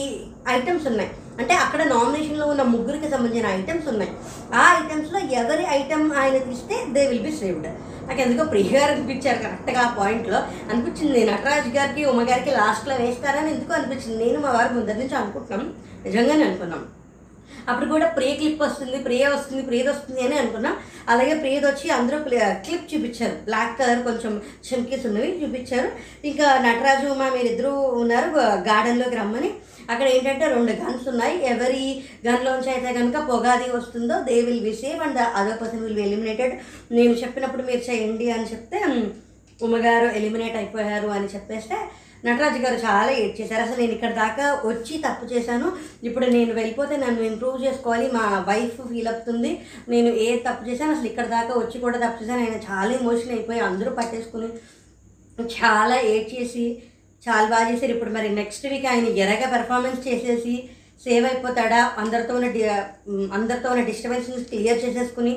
ఐటమ్స్ 0.56 0.86
ఉన్నాయి. 0.90 1.10
అంటే 1.38 1.54
అక్కడ 1.54 1.82
నామినేషన్లో 1.82 2.46
ఉన్న 2.46 2.62
ముగ్గురికి 2.62 3.08
సంబంధించిన 3.10 3.46
ఐటమ్స్ 3.46 3.88
ఉన్నాయి. 3.88 4.12
ఆ 4.54 4.84
ఐటమ్స్లో 4.84 5.18
ఎవరి 5.18 5.64
ఐటమ్ 5.70 6.12
ఆయన 6.12 6.36
తీస్తే 6.38 6.84
దే 6.92 7.06
విల్ 7.06 7.22
బి 7.22 7.32
సేవ్డ్ 7.32 7.66
నాకు 8.08 8.20
ఎందుకో 8.20 8.44
ప్రియగారు 8.44 8.92
అనిపించారు 8.92 9.38
కరెక్ట్గా 9.38 9.80
ఆ 9.80 9.94
పాయింట్లో 9.94 10.38
అనిపించింది. 10.72 11.30
నటరాజ్ 11.30 11.68
గారికి 11.68 12.04
ఉమ 12.04 12.22
గారికి 12.30 12.50
లాస్ట్లో 12.50 12.94
వేస్తారని 12.96 13.50
ఎందుకు 13.54 13.72
అనిపించింది. 13.72 14.24
నేను 14.24 14.40
మా 14.40 14.50
వారి 14.50 14.74
ముందర 14.74 14.92
నుంచి 14.92 15.16
అనుకుంటున్నాం. 15.16 15.72
నిజంగానే 16.04 16.44
అనుకున్నాం. 16.44 16.84
అప్పుడు 17.68 17.90
కూడా 17.90 18.06
ప్రే 18.06 18.34
క్లిప్ 18.34 18.62
వస్తుంది 18.62 18.96
ప్రియ 18.96 19.28
వస్తుంది 19.28 19.62
ప్రియది 19.62 19.88
వస్తుంది 19.88 20.20
అని 20.20 20.38
అనుకున్నాం. 20.38 20.76
అలాగే 21.08 21.34
ప్రియది 21.34 21.66
వచ్చి 21.66 21.90
అందరూ 21.90 22.18
క్లిప్ 22.18 22.94
చూపించారు. 22.94 23.36
బ్లాక్ 23.44 23.78
కలర్ 23.78 24.02
కొంచెం 24.02 24.42
చమ్కీస్ 24.68 25.06
ఉన్నవి 25.06 25.40
చూపించారు. 25.42 25.88
ఇంకా 26.26 26.58
నటరాజు 26.58 27.14
మా 27.14 27.28
మీరిద్దరూ 27.28 27.72
ఉన్నారు 27.80 28.28
గార్డెన్లోకి 28.68 29.16
రమ్మని. 29.16 29.50
అక్కడ 29.92 30.06
ఏంటంటే 30.14 30.46
రెండు 30.54 30.72
గన్స్ 30.80 31.06
ఉన్నాయి. 31.12 31.36
ఎవరి 31.52 31.84
గన్లోంచి 32.26 32.70
అయితే 32.74 32.92
కనుక 32.98 33.18
పొగాది 33.30 33.68
వస్తుందో 33.76 34.16
they 34.28 34.38
will 34.46 34.64
be 34.68 34.74
save 34.80 35.04
and 35.06 35.20
అదో 35.40 35.52
పర్సన్ 35.60 35.84
విల్ 35.84 35.98
బి 36.00 36.04
ఎలిమినేటెడ్ 36.08 36.56
నేను 36.96 37.14
చెప్పినప్పుడు 37.22 37.64
మీరు 37.70 37.82
చేయండి 37.90 38.26
అని 38.36 38.48
చెప్తే 38.54 38.80
ఉమ్మగారు 39.60 40.08
ఎలిమినేట్ 40.18 40.56
అయిపోయారు 40.62 41.10
అని 41.18 41.28
చెప్పేస్తే 41.34 41.76
నటరాజు 42.26 42.60
గారు 42.64 42.78
చాలా 42.84 43.10
ఏడ్ 43.22 43.34
చేశారు. 43.40 43.62
అసలు 43.64 43.78
నేను 43.82 43.92
ఇక్కడ 43.96 44.12
దాకా 44.20 44.44
వచ్చి 44.68 44.94
తప్పు 45.04 45.24
చేశాను. 45.32 45.66
ఇప్పుడు 46.08 46.26
నేను 46.36 46.52
వెళ్ళిపోతే 46.58 46.94
నన్ను 47.02 47.22
ఇంప్రూవ్ 47.30 47.64
చేసుకోవాలి. 47.64 48.06
మా 48.16 48.24
వైఫ్ 48.48 48.78
ఫీల్ 48.90 49.10
అవుతుంది. 49.12 49.50
నేను 49.92 50.10
ఏ 50.24 50.28
తప్పు 50.46 50.64
చేశాను 50.68 50.92
అసలు 50.96 51.08
ఇక్కడ 51.10 51.26
దాకా 51.36 51.52
వచ్చి 51.60 51.78
కూడా 51.84 51.98
తప్పు 52.04 52.18
చేశాను. 52.22 52.42
ఆయన 52.46 52.58
చాలా 52.68 52.90
ఎమోషన్ 53.00 53.34
అయిపోయి 53.36 53.60
అందరూ 53.68 53.92
పట్టేసుకుని 54.00 54.48
చాలా 55.56 55.96
ఏడ్ 56.12 56.28
చేసి 56.34 56.66
చాలా 57.26 57.46
బాగా 57.52 57.66
చేశారు. 57.70 57.92
ఇప్పుడు 57.96 58.12
మరి 58.16 58.28
నెక్స్ట్ 58.40 58.66
వీక్ 58.72 58.88
ఆయన 58.92 59.08
ఎరగా 59.24 59.48
పెర్ఫార్మెన్స్ 59.56 60.00
చేసేసి 60.08 60.54
సేవ్ 61.04 61.24
అయిపోతాడా? 61.26 61.80
అందరితో 62.02 62.34
ఉన్న 62.38 62.48
అందరితో 63.38 63.68
ఉన్న 63.72 63.82
డిస్టర్బెన్స్ని 63.90 64.44
క్లియర్ 64.52 64.82
చేసేసుకుని 64.84 65.34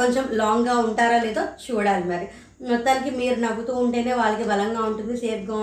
కొంచెం 0.00 0.24
లాంగ్గా 0.40 0.74
ఉంటారా 0.86 1.18
లేదో 1.24 1.42
చూడాలి 1.64 2.04
మరి. 2.12 2.26
మొత్తానికి 2.70 3.10
మీరు 3.16 3.36
నవ్వుతూ 3.40 3.72
ఉంటేనే 3.84 4.12
వాళ్ళకి 4.12 4.44
బలంగా 4.50 4.82
ఉంటుంది 4.88 5.14
సేఫ్గా 5.22 5.58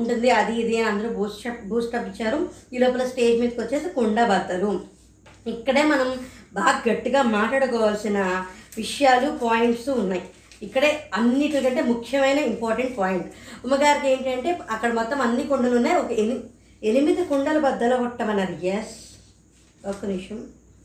ఉంటుంది 0.00 0.30
అది 0.40 0.54
ఇది 0.62 0.74
అని 0.78 0.88
అందరూ 0.90 1.10
బూస్ట్ 1.18 1.46
బూస్టప్ 1.70 2.08
ఇచ్చారు. 2.10 2.38
ఈ 2.72 2.78
లోపల 2.82 3.06
స్టేజ్ 3.12 3.40
మీదకి 3.40 3.60
వచ్చేసి 3.60 3.88
కుండ 3.98 4.18
ఇక్కడే 5.52 5.82
మనం 5.82 6.08
బాగా 6.54 6.74
గట్టిగా 6.88 7.20
మాట్లాడుకోవాల్సిన 7.36 8.18
విషయాలు 8.76 9.28
పాయింట్స్ 9.44 9.88
ఉన్నాయి. 9.88 10.22
ఇక్కడే 10.66 10.90
అన్నిటికంటే 11.14 11.82
ముఖ్యమైన 11.82 12.38
ఇంపార్టెంట్ 12.50 12.98
పాయింట్ 12.98 13.26
ఉమ్మగారికి 13.64 14.08
ఏంటంటే 14.12 14.50
అక్కడ 14.70 14.90
మొత్తం 15.00 15.20
అన్ని 15.26 15.44
కుండలు 15.50 15.76
ఉన్నాయి. 15.80 15.96
ఒక 16.02 16.10
ఎని 16.22 16.36
ఎనిమిది 16.90 17.22
కుండలు 17.30 17.60
బద్దలు 17.66 17.96
కొట్టమన్నారు. 18.02 18.54
ఎస్ 18.74 18.96
ఒక 19.90 20.04
నిమిషం. 20.10 20.38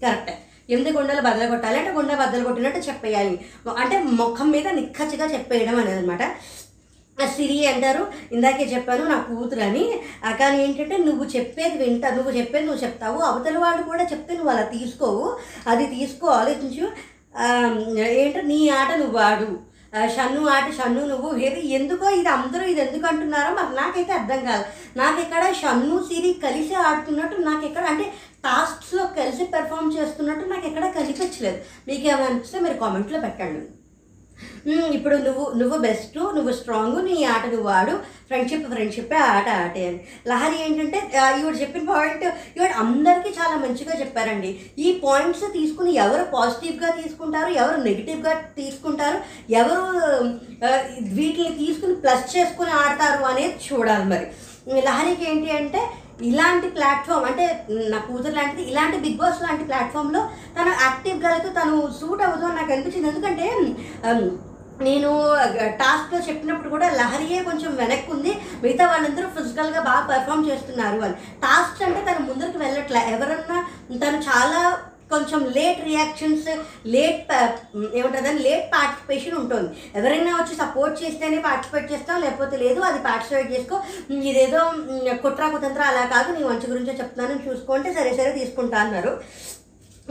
కరెక్ట్ 0.03 0.31
ఎనిమిది 0.69 0.91
కొండలు 0.97 1.21
బద్దలు 1.21 1.49
కొట్టాలి 1.49 1.77
అంటే 1.79 1.91
కుండ 1.97 2.13
బద్దలు 2.21 2.43
కొట్టినట్టు 2.43 2.79
చెప్పేయాలి. 2.87 3.35
అంటే 3.83 3.97
ముఖం 4.21 4.47
మీద 4.55 4.67
నిక్కచ్చిగా 4.79 5.25
చెప్పేయడం 5.35 5.77
అనేది 5.79 5.99
అనమాట 5.99 6.23
సిరి 7.35 7.55
అంటారు. 7.67 8.03
ఇందాకే 8.31 8.65
చెప్పాను 8.73 9.03
నా 9.09 9.15
కూతురు 9.27 9.61
అని. 9.67 9.85
కానీ 10.39 10.57
ఏంటంటే 10.63 10.97
నువ్వు 10.97 11.25
చెప్పేది 11.35 11.77
వింటా 11.83 12.09
నువ్వు 12.17 12.31
చెప్పేది 12.37 12.65
నువ్వు 12.65 12.83
చెప్తావు. 12.83 13.19
అవతల 13.29 13.57
వాళ్ళు 13.63 13.83
కూడా 13.91 14.03
చెప్తే 14.11 14.33
నువ్వు 14.33 14.51
అలా 14.53 14.65
తీసుకోవు. 14.75 15.23
అది 15.67 15.85
తీసుకో 15.95 16.27
ఆలోచించు. 16.41 16.85
ఏంటో 18.19 18.41
నీ 18.51 18.59
ఆట 18.79 18.91
నువ్వు 18.97 19.17
ఆడు. 19.29 19.49
షన్ను 20.15 20.41
ఆట 20.55 20.67
షన్ను 20.77 21.03
నువ్వు 21.11 21.29
ఇది 21.47 21.61
ఎందుకో 21.77 22.07
ఇది 22.19 22.29
అందరూ 22.37 22.63
ఇది 22.71 22.81
ఎందుకు 22.85 23.05
అంటున్నారో 23.11 23.51
మరి 23.59 23.71
నాకైతే 23.81 24.13
అర్థం 24.19 24.41
కాదు. 24.49 24.65
నాకు 25.01 25.19
ఇక్కడ 25.25 25.43
షన్ను 25.61 25.97
సిరి 26.09 26.31
కలిసి 26.45 26.75
ఆడుతున్నట్టు 26.87 27.47
నాకు 27.49 27.65
ఎక్కడ 27.69 27.85
అంటే 27.93 28.07
టాస్క్స్లో 28.45 29.05
కలిసి 29.19 29.45
పెర్ఫామ్ 29.55 29.95
చేస్తున్నట్టు 29.97 30.45
నాకు 30.53 30.67
ఎక్కడ 30.71 30.85
కనిపించలేదు. 30.99 31.59
మీకు 31.87 32.05
ఏమైనా 32.11 32.29
అనిపిస్తే 32.31 32.59
మీరు 32.59 32.77
కామెంట్లో 32.83 33.19
పెట్టండి. 33.25 33.63
ఇప్పుడు 34.97 35.15
నువ్వు 35.25 35.43
నువ్వు 35.59 35.77
బెస్ట్ 35.85 36.17
నువ్వు 36.37 36.51
స్ట్రాంగ్ 36.59 36.97
నీ 37.07 37.17
ఆట 37.33 37.43
నువ్వు 37.53 37.69
ఆడు. 37.77 37.93
ఫ్రెండ్షిప్ 38.29 38.65
ఫ్రెండ్షిప్ 38.71 39.13
ఆట 39.19 39.47
ఆటే 39.63 39.83
అని. 39.89 39.99
లహరి 40.29 40.57
ఏంటంటే 40.63 40.99
ఈవిడ 41.39 41.53
చెప్పిన 41.61 41.83
పాయింట్ 41.91 42.25
ఈవిడ 42.57 42.71
అందరికీ 42.83 43.29
చాలా 43.39 43.55
మంచిగా 43.63 43.93
చెప్పారండి. 44.01 44.49
ఈ 44.85 44.87
పాయింట్స్ 45.03 45.45
తీసుకుని 45.57 45.93
ఎవరు 46.05 46.25
పాజిటివ్గా 46.35 46.89
తీసుకుంటారు 47.01 47.51
ఎవరు 47.61 47.77
నెగిటివ్గా 47.87 48.33
తీసుకుంటారు 48.59 49.19
ఎవరు 49.61 49.85
వీటిని 51.19 51.53
తీసుకుని 51.61 51.95
ప్లస్ 52.03 52.25
చేసుకుని 52.35 52.73
ఆడతారు 52.81 53.23
అనేది 53.31 53.55
చూడాలి 53.67 54.07
మరి. 54.13 54.27
లహరికి 54.89 55.25
ఏంటి 55.31 55.49
అంటే 55.59 55.81
ఇలాంటి 56.29 56.67
ప్లాట్ఫామ్ 56.75 57.25
అంటే 57.29 57.43
నా 57.91 57.97
కూతురు 58.05 58.33
లాంటిది 58.37 58.63
ఇలాంటి 58.71 58.97
బిగ్ 59.03 59.19
బాస్ 59.19 59.41
లాంటి 59.45 59.63
ప్లాట్ఫామ్లో 59.69 60.21
తను 60.55 60.71
యాక్టివ్గా 60.85 61.29
అయితే 61.33 61.49
తను 61.59 61.75
సూట్ 61.99 62.23
అవ్వదు 62.27 62.47
నాకు 62.59 62.71
అనిపించింది. 62.75 63.09
ఎందుకంటే 63.11 63.47
నేను 64.87 65.11
టాస్క్లో 65.81 66.19
చెప్పినప్పుడు 66.27 66.69
కూడా 66.73 66.87
లహరియే 66.99 67.39
కొంచెం 67.43 67.71
వెనక్కి 67.75 68.11
ఉంది 68.15 68.31
మిగతా 68.63 68.85
వాళ్ళందరూ 68.91 69.27
ఫిజికల్గా 69.37 69.81
బాగా 69.87 70.03
పెర్ఫామ్ 70.11 70.47
చేస్తున్నారు 70.49 70.99
అని. 71.07 71.15
టాస్క్స్ 71.45 71.85
అంటే 71.87 72.01
తను 72.07 72.27
ముందరికి 72.27 72.59
వెళ్ళట్లే. 72.65 73.01
ఎవరన్నా 73.15 73.57
తను 74.03 74.19
చాలా 74.29 74.61
కొంచెం 75.13 75.41
లేట్ 75.57 75.81
రియాక్షన్స్ 75.89 76.47
లేట్ 76.93 77.29
ఏమంటుందని 77.97 78.41
లేట్ 78.47 78.65
పార్టిసిపేషన్ 78.73 79.37
ఉంటుంది. 79.41 79.69
ఎవరైనా 79.99 80.31
వచ్చి 80.39 80.55
సపోర్ట్ 80.61 80.95
చేస్తేనే 81.03 81.39
పార్టిసిపేట్ 81.45 81.91
చేస్తాం 81.91 82.17
లేకపోతే 82.25 82.57
లేదు 82.63 82.79
అది 82.89 82.99
పార్టిసిపేట్ 83.09 83.53
చేసుకో. 83.55 83.77
ఇదేదో 84.31 84.61
కుట్ర 84.63 85.17
కుట్రా 85.25 85.47
కుతంత్ర 85.53 85.83
అలా 85.91 86.05
కాదు. 86.15 86.31
నీ 86.37 86.43
మంచి 86.49 86.71
గురించే 86.71 86.95
చెప్తున్నాను 87.01 87.45
చూసుకుంటే 87.47 87.91
సరే 87.99 88.11
సరే 88.19 88.33
తీసుకుంటా 88.39 88.79
అన్నారు. 88.85 89.13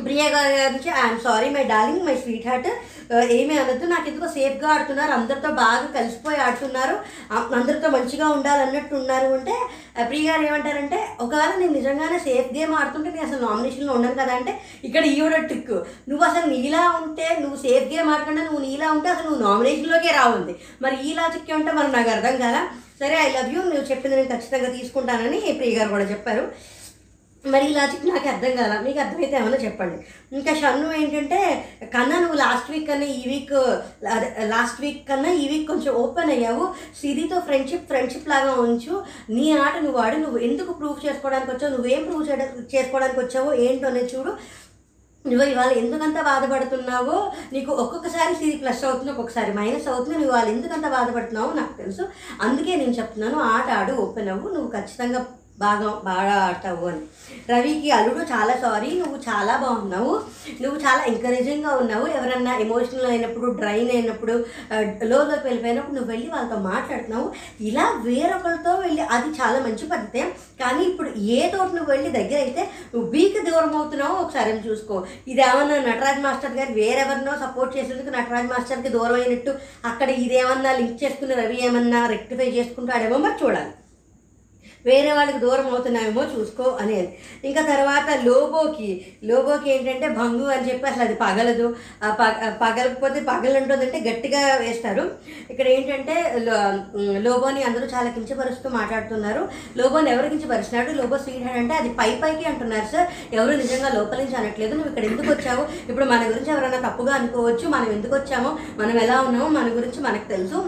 ప్రియా 0.07 0.25
గారి 0.33 0.55
గురించి 0.63 0.91
I'm 1.03 1.21
sorry 1.27 1.51
my 1.51 1.63
darling 1.75 2.07
my 2.07 2.17
sweetheart 2.49 2.67
ఏమీ 3.37 3.55
అనొద్దు. 3.59 3.87
నాకు 3.87 4.07
ఎందుకో 4.09 4.29
సేఫ్గా 4.29 4.69
ఆడుతున్నారు. 4.69 5.13
అందరితో 5.13 5.49
బాగా 5.49 5.87
కలిసిపోయి 5.97 6.39
ఆడుతున్నారు. 6.47 6.97
అందరితో 7.59 7.89
మంచిగా 7.89 8.29
ఉండాలన్నట్టు 8.29 8.95
ఉన్నారు 8.95 9.29
అంటే 9.35 9.55
ప్రియ 10.09 10.31
గారు 10.31 10.43
ఏమంటారంటే 10.43 10.99
ఒకవేళ 11.21 11.53
నేను 11.59 11.73
నిజంగానే 11.73 12.19
సేఫ్ 12.19 12.49
గేమ్ 12.57 12.75
ఆడుతుంటే 12.75 13.11
నేను 13.11 13.27
అసలు 13.27 13.41
నామినేషన్లో 13.47 13.93
ఉండను 13.93 14.15
కదా 14.15 14.35
అంటే 14.39 14.55
ఇక్కడ 14.85 15.05
ఈవిడ 15.05 15.37
ట్రిక్. 15.51 15.77
నువ్వు 16.09 16.25
అసలు 16.25 16.47
నీలా 16.55 16.83
ఉంటే 17.03 17.29
నువ్వు 17.41 17.57
సేఫ్ 17.57 17.87
గేమ్ 17.95 18.11
ఆడకుండా 18.15 18.43
నువ్వు 18.43 18.63
నీలా 18.67 18.89
ఉంటే 18.91 19.09
అసలు 19.09 19.29
నువ్వు 19.29 19.45
నామినేషన్లోకే 19.49 20.13
రావుంది. 20.21 20.57
మరి 20.83 20.97
ఈ 21.09 21.13
లాజిక్ 21.15 21.53
ఉంటే 21.61 21.73
మరి 21.73 21.93
నాకు 21.93 22.11
అర్థం 22.11 22.37
కదా 22.47 22.63
సరే 23.01 23.17
ఐ 23.25 23.29
లవ్ 23.33 23.55
యూ. 23.55 23.63
నువ్వు 23.63 23.89
చెప్పింది 23.91 24.17
నేను 24.17 24.29
ఖచ్చితంగా 24.29 24.69
తీసుకుంటానని 24.79 25.41
ప్రియ 25.61 25.79
గారు 25.79 25.89
కూడా 25.89 26.05
చెప్పారు. 26.05 26.45
మరి 27.53 27.65
ఈ 27.71 27.73
లాజిక్ 27.77 28.05
నాకు 28.11 28.29
అర్థం 28.33 28.53
కాల 28.59 28.75
మీకు 28.87 28.99
అర్థమైతే 29.03 29.37
ఏమైనా 29.41 29.59
చెప్పండి. 29.65 29.97
ఇంకా 30.37 30.53
షన్ను 30.61 30.87
ఏంటంటే 31.01 31.39
కన్నా 31.95 32.17
నువ్వు 32.25 32.39
లాస్ట్ 32.43 32.71
వీక్ 32.73 32.87
కన్నా 32.91 33.07
ఈ 33.17 33.23
వీక్ 33.31 33.55
లాస్ట్ 34.55 34.81
వీక్ 34.85 35.01
కన్నా 35.11 35.31
ఈ 35.43 35.45
వీక్ 35.53 35.67
కొంచెం 35.73 35.93
ఓపెన్ 36.03 36.33
అయ్యావు. 36.37 36.67
సిరితో 37.01 37.39
ఫ్రెండ్షిప్ 37.49 37.89
ఫ్రెండ్షిప్ 37.93 38.31
లాగా 38.35 38.53
ఉంచు. 38.67 38.95
నీ 39.37 39.47
ఆట 39.65 39.75
నువ్వు 39.87 40.01
ఆడు 40.05 40.19
నువ్వు 40.25 40.41
ఎందుకు 40.49 40.73
ప్రూవ్ 40.81 41.05
చేసుకోవడానికి 41.07 41.53
వచ్చావు? 41.53 41.75
నువ్వేం 41.77 42.05
ప్రూవ్ 42.09 42.27
చేయడం 42.29 42.49
చేసుకోవడానికి 42.75 43.21
వచ్చావో 43.25 43.53
ఏంటో 43.67 43.89
అనేది 43.93 44.13
చూడు. 44.15 44.33
నువ్వు 45.31 45.47
ఇవాళ 45.53 45.71
ఎందుకంత 45.83 46.19
బాధపడుతున్నావో 46.29 47.17
నీకు 47.55 47.71
ఒక్కొక్కసారి 47.83 48.33
సిరి 48.41 48.53
ప్లస్ 48.61 48.83
అవుతుంది 48.89 49.13
ఒక్కొక్కసారి 49.15 49.51
మైనస్ 49.57 49.89
అవుతుంది. 49.93 50.17
నువ్వు 50.21 50.35
వాళ్ళు 50.35 50.51
ఎందుకంత 50.57 50.87
బాధపడుతున్నావో 50.99 51.51
నాకు 51.61 51.75
తెలుసు. 51.81 52.05
అందుకే 52.47 52.75
నేను 52.83 52.95
చెప్తున్నాను 53.01 53.39
ఆట 53.55 53.69
ఆడు 53.81 53.95
ఓపెన్ 54.05 54.31
అవ్వు. 54.35 54.49
నువ్వు 54.57 54.71
ఖచ్చితంగా 54.77 55.21
బాగా 55.63 55.89
బాగా 56.09 56.35
ఆడతావు 56.47 56.85
అని. 56.89 57.03
రవికి 57.51 57.91
అల్లుడు 57.97 58.23
చాలా 58.33 58.55
సారీ 58.65 58.91
నువ్వు 59.01 59.19
చాలా 59.29 59.55
బాగున్నావు. 59.63 60.13
నువ్వు 60.63 60.79
చాలా 60.85 61.03
ఎంకరేజింగ్గా 61.11 61.73
ఉన్నావు. 61.83 62.07
ఎవరన్నా 62.19 62.53
ఎమోషనల్ 62.65 63.09
అయినప్పుడు 63.13 63.47
డ్రైన్ 63.61 63.91
అయినప్పుడు 63.97 64.35
లోలోకి 65.11 65.45
వెళ్ళిపోయినప్పుడు 65.49 65.97
నువ్వు 65.97 66.11
వెళ్ళి 66.13 66.29
వాళ్ళతో 66.35 66.59
మాట్లాడుతున్నావు. 66.71 67.29
ఇలా 67.69 67.87
వేరొకరితో 68.07 68.75
వెళ్ళి 68.85 69.03
అది 69.17 69.31
చాలా 69.41 69.61
మంచి 69.67 69.87
పద్ధతే. 69.93 70.25
కానీ 70.63 70.83
ఇప్పుడు 70.91 71.09
ఏ 71.37 71.41
తోట 71.55 71.71
నువ్వు 71.79 71.93
వెళ్ళి 71.95 72.11
దగ్గర 72.19 72.39
అయితే 72.47 72.63
నువ్వు 72.93 73.07
వీక్ 73.15 73.41
దూరం 73.49 73.73
అవుతున్నావు 73.79 74.17
ఒకసారి 74.25 74.53
చూసుకో. 74.69 74.99
ఇది 75.33 75.43
ఏమన్నా 75.49 75.79
నటరాజ్ 75.89 76.23
మాస్టర్ 76.27 76.59
గారు 76.61 76.75
వేరెవరినో 76.81 77.35
సపోర్ట్ 77.47 77.75
చేసేందుకు 77.79 78.13
నటరాజ్ 78.19 78.53
మాస్టర్కి 78.53 78.93
దూరం 78.99 79.19
అయినట్టు 79.23 79.55
అక్కడ 79.93 80.09
ఇదేమన్నా 80.27 80.73
లింక్ 80.83 81.03
చేసుకుని 81.05 81.35
రవి 81.43 81.59
ఏమన్నా 81.71 82.03
రెక్టిఫై 82.15 82.51
చేసుకుంటాడేమో 82.61 83.19
మరి 83.27 83.39
చూడాలి. 83.45 83.73
వేరే 84.87 85.11
వాళ్ళకి 85.19 85.39
దూరం 85.45 85.67
అవుతున్నామేమో 85.73 86.23
చూసుకో 86.35 86.67
అనేది. 86.83 87.09
ఇంకా 87.49 87.63
తర్వాత 87.73 88.09
లోబోకి 88.27 88.91
లోబోకి 89.31 89.69
ఏంటంటే 89.75 90.09
భంగు 90.19 90.47
అని 90.55 90.67
చెప్పి 90.69 90.87
అసలు 90.91 91.05
అది 91.07 91.17
పగలదు. 91.25 91.67
పగ 92.21 92.51
పగలకపోతే 92.63 93.21
పగలుంటుందంటే 93.31 94.01
గట్టిగా 94.09 94.43
వేస్తారు. 94.65 95.05
ఇక్కడ 95.53 95.67
ఏంటంటే 95.77 96.17
లోబోని 97.27 97.63
అందరూ 97.69 97.89
చాలా 97.95 98.09
కించపరుస్తూ 98.17 98.69
మాట్లాడుతున్నారు. 98.79 99.43
లోబోని 99.81 100.11
ఎవరు 100.15 100.33
కించపరుస్తున్నాడు 100.35 100.93
లోబో 101.01 101.19
స్వీట్ 101.25 101.49
అంటే 101.63 101.75
అది 101.81 101.91
పై 102.01 102.11
పైకి 102.25 102.45
అంటున్నారు 102.53 102.89
సార్ 102.93 103.09
ఎవరు 103.39 103.57
నిజంగా 103.63 103.89
లోపల 103.99 104.19
నుంచి 104.23 104.39
అనట్లేదు. 104.41 104.73
నువ్వు 104.75 104.91
ఇక్కడ 104.93 105.05
ఎందుకు 105.13 105.31
వచ్చావు? 105.35 105.65
ఇప్పుడు 105.89 106.07
మన 106.13 106.23
గురించి 106.31 106.53
ఎవరైనా 106.55 106.81
తప్పుగా 106.89 107.15
అనుకోవచ్చు. 107.21 107.67
మనం 107.77 107.89
ఎందుకు 107.97 108.15
వచ్చామో? 108.19 108.53
మనం 108.83 108.97
ఎలా 109.07 109.17
ఉన్నామో? 109.29 109.49
మన 109.59 109.69
గురించి 109.79 110.01
మనకు 110.09 110.29
తెలుసు. 110.35 110.61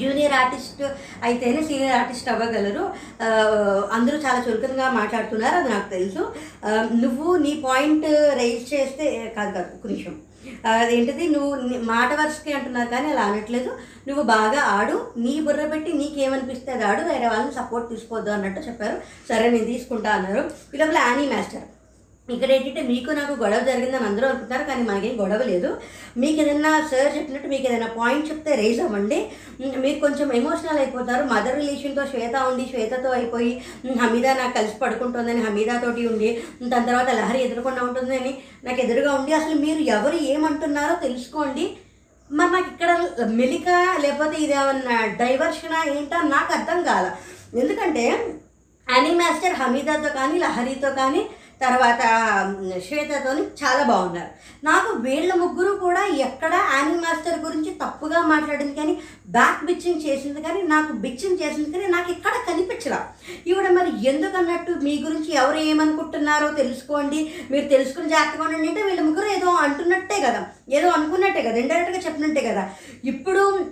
జూనియర్ 0.00 0.36
ఆర్టిస్ట్ 0.40 0.82
అయితేనే 1.22 1.62
సీనియర్ 1.62 1.96
ఆర్టిస్ట్ 1.96 2.30
అవ్వగలరు. 2.34 2.84
అందరూ 3.92 4.16
చాలా 4.16 4.40
చురుకుగా 4.46 4.88
మాట్లాడుతున్నారు 4.90 5.56
అది 5.56 5.70
నాకు 5.74 5.88
తెలుసు. 5.90 6.22
నువ్వు 7.04 7.36
నీ 7.36 7.52
పాయింట్ 7.66 8.06
రైజ్ 8.40 8.74
చేస్తే 8.74 9.06
కాదు 9.36 9.52
కాదు 9.58 9.70
ఒక 9.78 9.86
నిమిషం. 9.86 10.16
అదేంటిది 10.66 11.24
నువ్వు 11.28 11.50
మాట 11.92 12.10
వరుసకి 12.20 12.52
అంటున్నారు 12.52 12.88
కానీ 12.88 13.08
అలా 13.10 13.22
అనట్లేదు. 13.22 13.70
నువ్వు 14.08 14.22
బాగా 14.34 14.60
ఆడు 14.76 14.96
నీ 15.24 15.34
బుర్ర 15.46 15.64
పెట్టి 15.72 15.90
నీకేమనిపిస్తే 15.92 16.72
అది 16.72 16.84
ఆడు 16.90 17.02
వేరే 17.08 17.26
వాళ్ళని 17.28 17.54
సపోర్ట్ 17.54 17.90
తీసుకోవద్దు 17.90 18.30
అన్నట్టు 18.30 18.60
చెప్పారు. 18.60 18.96
సరే 19.28 19.50
నేను 19.50 19.66
తీసుకుంటా 19.72 20.10
అన్నారు. 20.10 20.44
ఈ 20.74 20.78
లోపల 20.78 20.98
యానీ 20.98 21.26
మాస్టర్ 21.34 21.66
ఇక్కడ 22.34 22.48
ఏంటంటే 22.54 22.82
మీకు 22.90 23.10
నాకు 23.18 23.34
గొడవ 23.42 23.60
జరిగిందని 23.68 24.06
అందరూ 24.08 24.26
అనుకుంటారు 24.28 24.64
కానీ 24.70 24.82
మనకేం 24.88 25.14
గొడవ 25.20 25.42
లేదు. 25.50 25.70
మీకు 26.22 26.38
ఏదైనా 26.42 26.72
సార్ 26.90 27.10
చెప్పినట్టు 27.16 27.48
మీకు 27.52 27.66
ఏదైనా 27.70 27.88
పాయింట్ 27.98 28.28
చెప్తే 28.30 28.50
రేజ్ 28.60 28.80
అవ్వండి. 28.86 29.18
మీరు 29.82 29.96
కొంచెం 30.04 30.28
ఎమోషనల్ 30.40 30.80
అయిపోతారు. 30.82 31.22
మదర్ 31.32 31.58
రిలేషన్తో 31.60 32.04
శ్వేత 32.12 32.36
ఉండి 32.50 32.64
శ్వేతతో 32.72 33.10
అయిపోయి 33.18 33.52
హమీదా 34.02 34.32
నాకు 34.40 34.54
కలిసి 34.58 34.76
పడుకుంటుందని 34.82 35.42
హమీదాతోటి 35.46 36.04
ఉండి 36.12 36.30
దాని 36.72 36.88
తర్వాత 36.90 37.10
లహరి 37.20 37.40
ఎదుర్కొండా 37.46 37.82
ఉంటుందని 37.88 38.32
నాకు 38.68 38.80
ఎదురుగా 38.86 39.12
ఉండి 39.20 39.34
అసలు 39.40 39.56
మీరు 39.66 39.82
ఎవరు 39.96 40.18
ఏమంటున్నారో 40.34 40.96
తెలుసుకోండి. 41.06 41.66
మరి 42.30 42.50
నాకు 42.54 42.68
ఇక్కడ 42.74 42.90
మెలిక 43.40 43.68
లేకపోతే 44.04 44.36
ఇది 44.44 44.54
ఏమన్నా 44.60 44.96
డైవర్షనా 45.20 45.78
ఏంటో 45.96 46.18
నాకు 46.34 46.50
అర్థం 46.58 46.80
కాల. 46.88 47.06
ఎందుకంటే 47.62 48.04
యానీ 48.86 49.12
మాస్టర్ 49.20 49.60
హమీదాతో 49.60 50.10
కానీ 50.20 50.36
లహరితో 50.42 50.90
కానీ 51.00 51.22
తర్వాత 51.62 52.02
శ్వేతతోని 52.88 53.42
చాలా 53.42 53.82
బాగున్నారు. 53.82 54.30
నాకు 54.64 54.90
వీళ్ళ 54.96 55.34
ముగ్గురు 55.34 55.72
కూడా 55.76 56.06
ఎక్కడ 56.06 56.54
యానీ 56.54 56.94
మాస్టర్ 56.94 57.40
గురించి 57.40 57.70
తప్పుగా 57.70 58.20
మాట్లాడింది 58.22 58.74
కానీ 58.74 58.98
బ్యాక్ 59.28 59.64
బిచ్చింగ్ 59.64 60.02
చేసింది 60.06 60.42
కానీ 60.42 60.62
నాకు 60.62 60.92
బిచ్చింగ్ 60.92 61.38
చేసింది 61.42 61.72
కానీ 61.72 61.86
నాకు 61.86 62.10
ఇక్కడ 62.10 62.32
కనిపించలా. 62.48 63.08
ఈవిడ 63.46 63.68
మరి 63.70 64.06
ఎందుకన్నట్టు 64.08 64.72
మీ 64.82 65.02
గురించి 65.02 65.34
ఎవరు 65.34 65.56
ఏమనుకుంటున్నారో 65.56 66.48
తెలుసుకోండి. 66.48 67.32
మీరు 67.50 67.68
తెలుసుకుని 67.68 68.08
జాగ్రత్తగా 68.08 68.44
ఉండండి 68.44 68.68
అంటే 68.68 68.82
వీళ్ళ 68.82 69.00
ముగ్గురు 69.00 69.26
ఏదో 69.26 69.50
అంటున్నట్టే 69.50 70.20
కదా. 70.20 70.46
ఏదో 70.70 70.88
అనుకున్నట్టే 70.88 71.42
కదా. 71.42 71.56
ఇండైరెక్ట్గా 71.56 72.00
చెప్పినట్టే 72.06 72.40
కదా. 72.40 72.70
ఇప్పుడు 73.04 73.66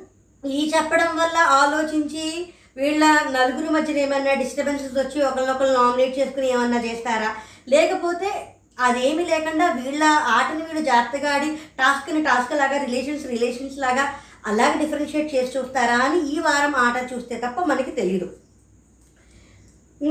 ఈ 0.47 0.73
చెప్పడం 0.77 1.17
వల్ల 1.17 1.37
ఆలోచించి 1.37 2.53
వీళ్ళ 2.77 3.05
నలుగురు 3.31 3.73
మధ్యన 3.73 3.99
ఏమన్నా 3.99 4.35
డిస్టర్బెన్సెస్ 4.35 4.99
వచ్చి 4.99 5.23
ఒకరినొకరు 5.27 5.73
నామినేట్ 5.73 6.19
చేసుకుని 6.19 6.51
ఏమన్నా 6.51 6.81
చేస్తారా? 6.81 7.35
లేకపోతే 7.67 8.31
అదేమీ 8.79 9.23
లేకుండా 9.29 9.67
వీళ్ళ 9.79 10.03
ఆటని 10.33 10.65
వీళ్ళు 10.65 10.83
జాగ్రత్తగా 10.89 11.29
ఆడి 11.35 11.49
టాస్క్ని 11.79 12.23
టాస్క్ 12.25 12.55
లాగా 12.61 12.79
రిలేషన్స్ 12.85 13.27
రిలేషన్స్ 13.31 13.79
లాగా 13.85 14.05
అలాగే 14.47 14.75
డిఫరెన్షియేట్ 14.83 15.31
చేసి 15.35 15.55
చూస్తారా 15.55 15.97
అని 16.07 16.19
ఈ 16.33 16.37
వారం 16.45 16.75
ఆట 16.83 16.97
చూస్తే 17.13 17.37
తప్ప 17.45 17.61
మనకి 17.71 17.93
తెలియదు 17.97 18.29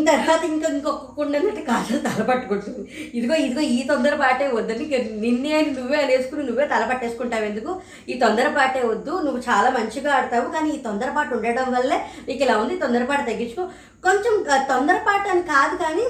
తర్వాత 0.09 0.43
ఇంకా 0.47 0.67
ఇంకొక 0.69 1.19
ఉండనట్టు 1.23 1.61
కాజల్ 1.67 1.99
తలపట్టుకుంటుంది 2.05 2.81
ఇదిగో 3.17 3.35
ఇదిగో 3.43 3.63
ఈ 3.73 3.79
తొందరపాటే 3.89 4.45
వద్దని 4.55 4.85
నిన్నే 5.21 5.59
నువ్వే 5.69 5.97
అనేసుకుని 5.97 6.43
నువ్వే 6.47 6.65
తల 6.71 6.83
పట్టేసుకుంటావు 6.91 7.45
ఎందుకు? 7.45 7.71
ఈ 8.09 8.15
తొందరపాటే 8.19 8.81
వద్దు 8.85 9.11
నువ్వు 9.25 9.41
చాలా 9.47 9.69
మంచిగా 9.77 10.11
ఆడతావు 10.15 10.47
కానీ 10.51 10.69
ఈ 10.71 10.79
తొందరపాటు 10.83 11.35
ఉండడం 11.37 11.69
వల్లే 11.75 11.97
నీకు 12.27 12.41
ఇలా 12.45 12.55
ఉంది 12.63 12.77
తొందరపాటు 12.83 13.25
తగ్గించుకో. 13.29 13.65
కొంచెం 14.03 14.33
తొందరపాటు 14.67 15.29
అని 15.29 15.43
కాదు 15.53 15.77
కానీ 15.77 16.05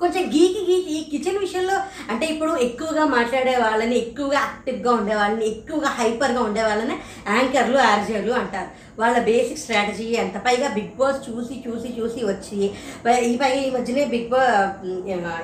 కొంచెం 0.00 0.22
గీకి 0.34 0.60
గీకి 0.68 0.92
ఈ 0.98 1.00
కిచెన్ 1.12 1.40
విషయంలో 1.44 1.76
అంటే 2.12 2.24
ఇప్పుడు 2.32 2.52
ఎక్కువగా 2.66 3.04
మాట్లాడే 3.16 3.54
వాళ్ళని 3.64 3.96
ఎక్కువగా 4.02 4.36
యాక్టివ్గా 4.42 4.92
ఉండేవాళ్ళని 5.00 5.44
ఎక్కువగా 5.52 5.90
హైపర్గా 5.98 6.42
ఉండే 6.48 6.62
వాళ్ళని 6.68 6.96
యాంకర్లు 7.34 7.78
ఆర్జర్లు 7.90 8.32
అంటారు. 8.40 8.70
వాళ్ళ 9.00 9.18
బేసిక్ 9.28 9.60
స్ట్రాటజీ 9.62 10.06
ఎంత? 10.22 10.36
పైగా 10.46 10.68
బిగ్ 10.78 10.96
బాస్ 11.00 11.20
చూసి 11.26 11.54
చూసి 11.66 11.90
చూసి 11.98 12.20
వచ్చి 12.30 12.58
ఈ 13.28 13.34
పై 13.42 13.50
ఈ 13.66 13.68
మధ్యనే 13.76 14.04
బిగ్ 14.14 14.30
బా 14.32 14.42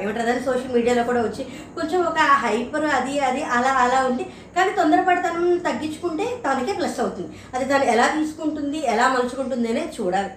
ఏమంటారు 0.02 0.40
సోషల్ 0.48 0.74
మీడియాలో 0.76 1.04
కూడా 1.10 1.22
వచ్చి 1.28 1.44
కొంచెం 1.76 2.00
ఒక 2.10 2.18
హైపర్ 2.44 2.88
అది 2.98 3.14
అది 3.28 3.44
అలా 3.58 3.74
అలా 3.84 4.00
ఉంది 4.08 4.26
కానీ 4.56 4.72
తొందరపడతనం 4.80 5.46
తగ్గించుకుంటే 5.68 6.26
తనకే 6.46 6.74
ప్లస్ 6.80 6.98
అవుతుంది. 7.04 7.30
అది 7.54 7.64
తను 7.72 7.86
ఎలా 7.94 8.08
తీసుకుంటుంది 8.18 8.80
ఎలా 8.94 9.06
మలుచుకుంటుంది 9.14 9.68
అనేది 9.72 9.92
చూడాలి. 10.00 10.32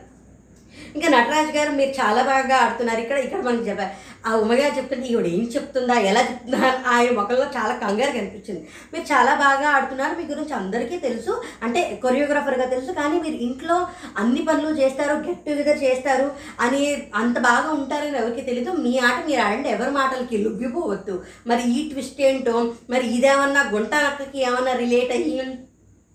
ఇంకా 0.96 1.08
నటరాజ్ 1.14 1.52
గారు 1.56 1.72
మీరు 1.80 1.92
చాలా 2.02 2.22
బాగా 2.30 2.56
ఆడుతున్నారు. 2.66 3.00
ఇక్కడ 3.04 3.18
ఇక్కడ 3.26 3.42
మనకి 3.48 3.68
చెప్పారు. 3.70 3.92
ఆ 4.26 4.36
ఉమ్మగారు 4.36 4.78
చెప్తుంది 4.78 5.08
ఈవిడ 5.08 5.28
ఏం 5.28 5.44
చెప్తుందా? 5.56 5.94
ఎలా 6.00 6.22
చెప్తుందా? 6.22 6.60
ఆయన 6.88 7.12
మొక్కల్లో 7.12 7.46
చాలా 7.58 7.74
కంగారు 7.74 8.12
కనిపించింది. 8.12 8.62
మీరు 8.94 9.06
చాలా 9.12 9.34
బాగా 9.36 9.68
ఆడుతున్నారు 9.70 10.18
మీ 10.18 10.24
గురించి 10.24 10.54
అందరికీ 10.54 10.98
తెలుసు. 10.98 11.42
అంటే 11.64 12.00
కొరియోగ్రాఫర్గా 12.04 12.66
తెలుసు 12.66 12.92
కానీ 12.92 13.22
మీరు 13.22 13.36
ఇంట్లో 13.36 13.88
అన్ని 14.18 14.42
పనులు 14.46 14.80
చేస్తారు 14.82 15.16
గెట్ 15.28 15.46
టుగెదర్ 15.46 15.84
చేస్తారు 15.84 16.28
అని 16.60 16.82
అంత 17.16 17.40
బాగా 17.40 17.72
ఉంటారని 17.72 18.18
ఎవరికి 18.18 18.42
తెలీదు. 18.42 18.72
మీ 18.72 18.98
ఆట 19.00 19.26
మీరు 19.28 19.42
ఆడండి 19.42 19.70
ఎవరి 19.70 19.92
మాటలకి 19.92 20.38
లుగ్గిపోవద్దు 20.38 21.24
మరి 21.48 21.64
ఈ 21.72 21.90
ట్విస్ట్ 21.90 22.22
ఏంటో 22.22 22.74
మరి 22.90 23.08
ఇదేమన్నా 23.08 23.70
గుంట 23.74 23.94
అక్కకి 23.96 24.40
ఏమన్నా 24.44 24.74
రిలేట్ 24.74 25.12
అయ్యి 25.12 25.42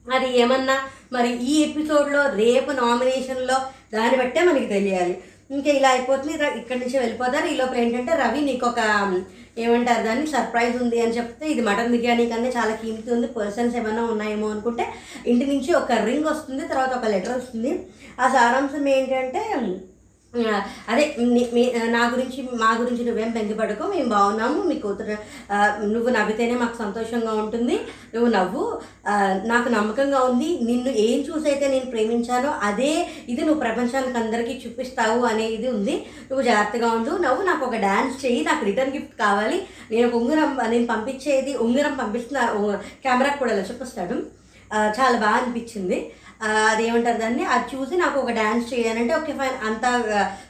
అది 0.07 0.39
ఏమన్నా 0.39 0.75
మరి 1.13 1.45
ఈ 1.45 1.63
ఎపిసోడ్లో 1.63 2.23
రేపు 2.35 2.71
నామినేషన్లో 2.71 3.57
దాన్ని 3.95 4.17
బట్టే 4.19 4.41
మనకి 4.45 4.67
తెలియాలి. 4.67 5.15
ఇంకా 5.55 5.71
ఇలా 5.79 5.89
అయిపోతుంది. 5.95 6.35
ఇక్కడి 6.61 6.81
నుంచి 6.83 6.97
వెళ్ళిపోతారు 7.03 7.47
ఈ 7.53 7.55
లోపల 7.61 7.79
ఏంటంటే 7.85 8.13
రవి 8.23 8.43
నీకు 8.51 8.67
ఒక 8.73 8.81
ఏమంటారు 9.65 10.03
దాన్ని 10.07 10.27
సర్ప్రైజ్ 10.35 10.77
ఉంది 10.83 10.99
అని 11.03 11.17
చెప్తే 11.17 11.45
ఇది 11.53 11.63
మటన్ 11.67 11.93
బిర్యానీ 11.95 12.25
కన్నా 12.31 12.51
చాలా 12.57 12.73
కీమతి 12.81 13.13
ఉంది. 13.17 13.27
పర్సన్స్ 13.37 13.77
ఏమైనా 13.81 14.05
ఉన్నాయేమో 14.13 14.47
అనుకుంటే 14.55 14.85
ఇంటి 15.33 15.45
నుంచి 15.53 15.71
ఒక 15.81 15.99
రింగ్ 16.09 16.31
వస్తుంది 16.31 16.63
తర్వాత 16.73 16.93
ఒక 16.99 17.11
లెటర్ 17.15 17.37
వస్తుంది. 17.39 17.73
ఆ 18.23 18.27
సారాంశం 18.37 18.87
ఏంటంటే 18.97 19.43
అదే 20.93 21.05
మీ 21.55 21.63
నా 21.97 22.01
గురించి 22.13 22.41
మా 22.63 22.71
గురించి 22.81 23.03
నువ్వేం 23.09 23.31
బెంగపడకు 23.37 23.85
మేము 23.93 24.09
బాగున్నాము 24.15 24.61
మీ 24.71 24.77
కూతురు 24.85 25.17
నువ్వు 25.93 26.09
నవ్వితేనే 26.17 26.57
మాకు 26.63 26.77
సంతోషంగా 26.83 27.33
ఉంటుంది 27.43 27.77
నువ్వు 28.15 28.29
నవ్వు 28.37 28.65
నాకు 29.53 29.69
నమ్మకంగా 29.77 30.21
ఉంది 30.31 30.49
నిన్ను 30.71 30.93
ఏం 31.07 31.19
చూసైతే 31.29 31.67
నేను 31.75 31.89
ప్రేమించానో 31.95 32.51
అదే 32.69 32.93
ఇది 33.33 33.41
నువ్వు 33.47 33.61
ప్రపంచానికి 33.65 34.19
అందరికీ 34.23 34.55
చూపిస్తావు 34.65 35.21
అనే 35.31 35.47
ఇది 35.57 35.69
ఉంది. 35.77 35.97
నువ్వు 36.31 36.45
జాగ్రత్తగా 36.51 36.91
ఉండు 36.99 37.13
నవ్వు 37.27 37.43
నాకు 37.51 37.65
ఒక 37.69 37.79
డ్యాన్స్ 37.87 38.17
చేయి 38.25 38.41
నాకు 38.51 38.65
రిటర్న్ 38.71 38.95
గిఫ్ట్ 38.97 39.17
కావాలి 39.25 39.59
నేను 39.93 40.07
ఒక 40.09 40.17
ఉంగరం 40.23 40.53
నేను 40.75 40.87
పంపించేది 40.95 41.55
ఉంగరం 41.67 41.95
పంపిస్తున్న 42.03 42.41
కెమెరాకి 43.07 43.41
కూడా 43.43 43.55
చూపిస్తాడు. 43.71 44.19
చాలా 44.99 45.17
బాగా 45.23 45.37
అనిపించింది. 45.41 45.99
అదేమంటారు 46.45 47.19
దాన్ని? 47.23 47.45
అది 47.55 47.67
చూసి 47.75 47.95
నాకు 48.03 48.17
ఒక 48.23 48.33
డ్యాన్స్ 48.39 48.67
చేయాలంటే 48.73 49.13
ఓకే 49.19 49.33
ఫైన్. 49.41 49.59
అంతా 49.69 49.91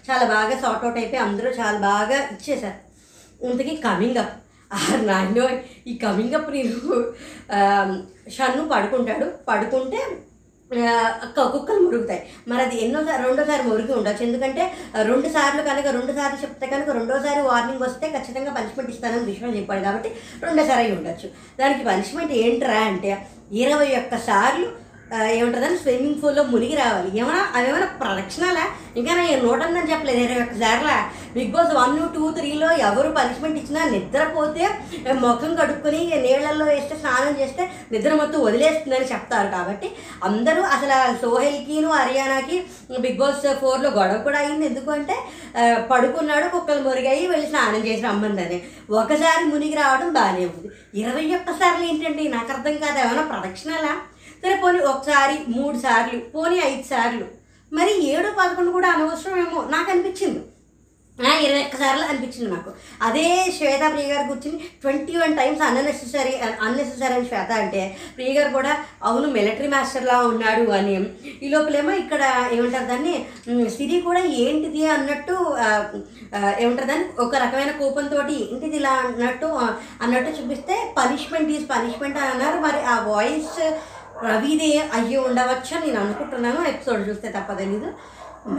చాలా 0.08 0.24
బాగా 0.34 0.54
సార్ట్ 0.62 0.84
అవుట్ 0.86 0.98
అయిపోయి 1.02 1.22
అందరూ 1.26 1.50
చాలా 1.60 1.78
బాగా 1.90 2.18
ఇచ్చేశారు. 2.34 2.78
ఇంతకీ 3.48 3.74
కమింగ్ 3.86 4.20
అప్. 4.22 4.34
నాయనో 5.10 5.46
ఈ 5.90 5.94
కమింగ్ 6.04 6.36
అప్ 6.38 6.50
నేను 6.56 6.76
షన్ను 8.36 8.62
పడుకుంటాడు. 8.74 9.26
పడుకుంటే 9.48 10.00
కుక్కలు 11.36 11.80
మురుగుతాయి. 11.84 12.22
మరి 12.50 12.60
అది 12.66 12.76
ఎన్నోసారి 12.84 13.20
రెండోసారి 13.26 13.62
మురిగి 13.68 13.92
ఉండొచ్చు. 13.96 14.22
ఎందుకంటే 14.26 14.62
రెండు 15.10 15.28
సార్లు 15.34 15.62
కనుక 15.68 15.86
రెండు 15.96 16.12
సార్లు 16.18 16.38
చెప్తే 16.44 16.66
కనుక 16.72 16.90
రెండోసారి 16.98 17.40
వార్నింగ్ 17.48 17.84
వస్తే 17.86 18.06
ఖచ్చితంగా 18.14 18.52
పనిష్మెంట్ 18.58 18.90
ఇస్తానని 18.94 19.28
విషయం 19.32 19.52
చెప్పాడు. 19.58 19.82
కాబట్టి 19.88 20.10
రెండోసారి 20.46 20.80
అయి 20.84 20.94
ఉండొచ్చు. 20.96 21.28
దానికి 21.60 21.84
పనిష్మెంట్ 21.90 22.32
ఏంట్రా 22.44 22.80
అంటే 22.90 23.12
ఇరవై 23.62 23.90
ఒక్క 24.00 24.16
ఏమంటారు 25.12 25.76
స్విమ్మింగ్ 25.82 26.20
పూల్లో 26.20 26.42
మునిగి 26.52 26.76
రావాలి. 26.76 27.08
ఏమైనా 27.20 27.42
అవేమైనా 27.56 27.88
ప్రదక్షిణాలా? 28.00 28.62
ఇంకా 28.98 29.12
నేను 29.18 29.40
నూటందని 29.46 29.90
చెప్పలేదు. 29.92 30.20
ఇరవై 30.24 30.42
ఒక్కసారిలా. 30.44 30.94
బిగ్ 31.34 31.52
బాస్ 31.54 31.72
వన్ 31.78 31.96
టూ 32.14 32.24
త్రీలో 32.36 32.68
ఎవరు 32.88 33.08
పనిష్మెంట్ 33.16 33.58
ఇచ్చినా 33.60 33.82
నిద్రపోతే 33.94 34.64
ముఖం 35.24 35.54
కడుక్కొని 35.60 36.00
నీళ్ళల్లో 36.24 36.66
వేస్తే 36.66 36.96
స్నానం 37.00 37.34
చేస్తే 37.40 37.62
నిద్ర 37.92 38.14
మొత్తం 38.20 38.40
వదిలేస్తుందని 38.46 39.10
చెప్తారు. 39.12 39.48
కాబట్టి 39.56 39.90
అందరూ 40.28 40.62
అసలు 40.76 40.96
సోహెల్కిను 41.24 41.90
హర్యానాకి 41.98 42.58
బిగ్ 43.04 43.20
బాస్ 43.22 43.46
ఫోర్లో 43.62 43.90
గొడవ 43.98 44.18
కూడా 44.26 44.38
అయింది. 44.38 44.66
ఎందుకంటే 44.66 45.16
పడుకున్నాడు 45.92 46.48
కుక్కలు 46.54 46.82
మురిగాయి 46.88 47.26
వెళ్ళి 47.26 47.46
స్నానం 47.52 47.86
చేసి 47.88 48.02
రమ్మందని. 48.08 48.58
ఒకసారి 49.02 49.44
మునిగి 49.52 49.76
రావడం 49.82 50.12
బాగానే 50.18 50.44
ఉంది. 50.54 50.70
ఇరవై 51.02 51.26
ఒక్కసార్లు 51.40 51.86
ఏంటంటే 51.92 52.24
నాకు 52.36 52.50
అర్థం 52.56 52.76
కాదు. 52.86 52.98
ఏమైనా 53.04 53.22
ప్రదక్షిణలా? 53.32 53.94
సరే 54.42 54.54
పోనీ 54.54 54.78
ఒకసారి 54.78 55.38
మూడు 55.48 55.78
సార్లు 55.78 56.18
పోనీ 56.34 56.58
ఐదు 56.64 56.82
సార్లు. 56.82 57.26
మరి 57.72 58.06
ఏడు 58.08 58.28
పదకొండు 58.38 58.70
కూడా 58.70 58.88
అనవసరమేమో 58.90 59.62
నాకు 59.70 59.90
అనిపించింది. 59.90 60.42
ఆ, 61.18 61.38
ఇరవై 61.38 61.62
ఒక్కసార్లు 61.62 62.04
అనిపించింది 62.04 62.50
నాకు. 62.50 62.70
అదే 63.02 63.52
శ్వేత 63.58 63.92
ప్రియ 63.92 64.06
గారు 64.12 64.28
కూర్చుని 64.28 64.58
twenty 64.82 65.16
one 65.16 65.36
times 65.36 65.62
unnecessary 65.62 66.32
unnecessary 66.62 67.14
అని 67.14 67.26
శ్వేత 67.26 67.52
అంటే 67.52 67.96
ప్రియ 68.14 68.40
గారు 68.40 68.52
కూడా 68.52 68.72
అవును 69.02 69.28
మిలిటరీ 69.28 69.68
మాస్టర్లా 69.68 70.20
ఉన్నాడు 70.22 70.70
అని. 70.70 70.96
ఈ 71.42 71.48
లోపలేమో 71.48 71.90
ఇక్కడ 71.90 72.22
ఏమంటారు 72.52 72.84
దాన్ని 72.84 73.14
సిరి 73.70 74.00
కూడా 74.00 74.20
ఏంటిది 74.20 74.86
అన్నట్టు 74.86 75.36
ఏమంటారు 76.58 76.88
దాన్ని 76.88 77.22
ఒక 77.22 77.34
రకమైన 77.36 77.70
కోపంతో 77.70 78.16
ఏంటిది 78.28 78.76
ఇలా 78.76 78.90
అన్నట్టు 78.90 79.46
అన్నట్టు 80.02 80.42
చూపిస్తే 80.42 80.94
పనిష్మెంట్ 80.98 81.50
ఈజ్ 81.50 81.70
పనిష్మెంట్ 81.70 82.18
అని 82.18 82.28
అన్నారు. 82.28 82.60
మరి 82.60 82.82
ఆ 82.84 82.98
వాయిస్ 82.98 83.60
రవిదే 84.28 84.70
అయ్యి 84.98 85.16
ఉండవచ్చు 85.28 85.72
అని 85.76 85.86
నేను 85.86 86.00
అనుకుంటున్నాను. 86.00 86.60
ఎపిసోడ్ 86.72 87.08
చూస్తే 87.08 87.28
తప్ప 87.36 87.52
తెలీదు 87.62 87.88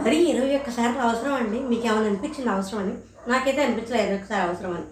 మరి 0.04 0.16
ఇరవై 0.32 0.52
ఒక్కసార్లు 0.56 1.00
అవసరం 1.08 1.34
అండి 1.34 1.58
మీకు 1.70 1.84
ఏమైనా 1.90 2.08
అనిపించింది 2.10 2.50
అవసరం 2.50 2.78
అని 2.78 2.94
నాకైతే 3.32 3.60
అనిపించలేదు 3.64 4.06
ఇరవై 4.06 4.18
ఒక్కసారి 4.18 4.42
అవసరం 4.48 4.72
అని 4.76 4.86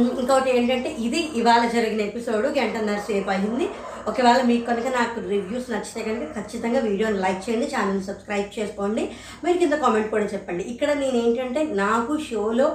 ఇంకొకటి 0.00 0.50
ఏంటంటే 0.56 0.90
ఇది 1.06 1.20
ఇవాళ 1.40 1.62
జరిగిన 1.68 2.00
ఎపిసోడ్ 2.00 2.46
గంటన్నర 2.58 3.00
సేపు 3.08 3.30
అయింది. 3.30 3.66
ఒకవేళ 4.08 4.40
మీకు 4.42 4.64
కనుక 4.66 4.88
నాకు 4.98 5.20
రివ్యూస్ 5.28 5.70
నచ్చితే 5.70 6.00
కనుక 6.08 6.26
ఖచ్చితంగా 6.36 6.80
వీడియోని 6.80 7.18
లైక్ 7.18 7.42
చేయండి 7.46 7.66
ఛానల్ని 7.74 8.04
సబ్స్క్రైబ్ 8.04 8.58
చేసుకోండి. 8.58 9.02
మీరు 9.44 9.58
కింద 9.58 9.72
కామెంట్ 9.72 10.10
కూడా 10.10 10.24
చెప్పండి. 10.24 10.62
ఇక్కడ 10.74 10.92
నేను 10.92 11.16
ఏంటంటే 11.24 11.62
నాకు 11.62 12.12
షోలో 12.28 12.68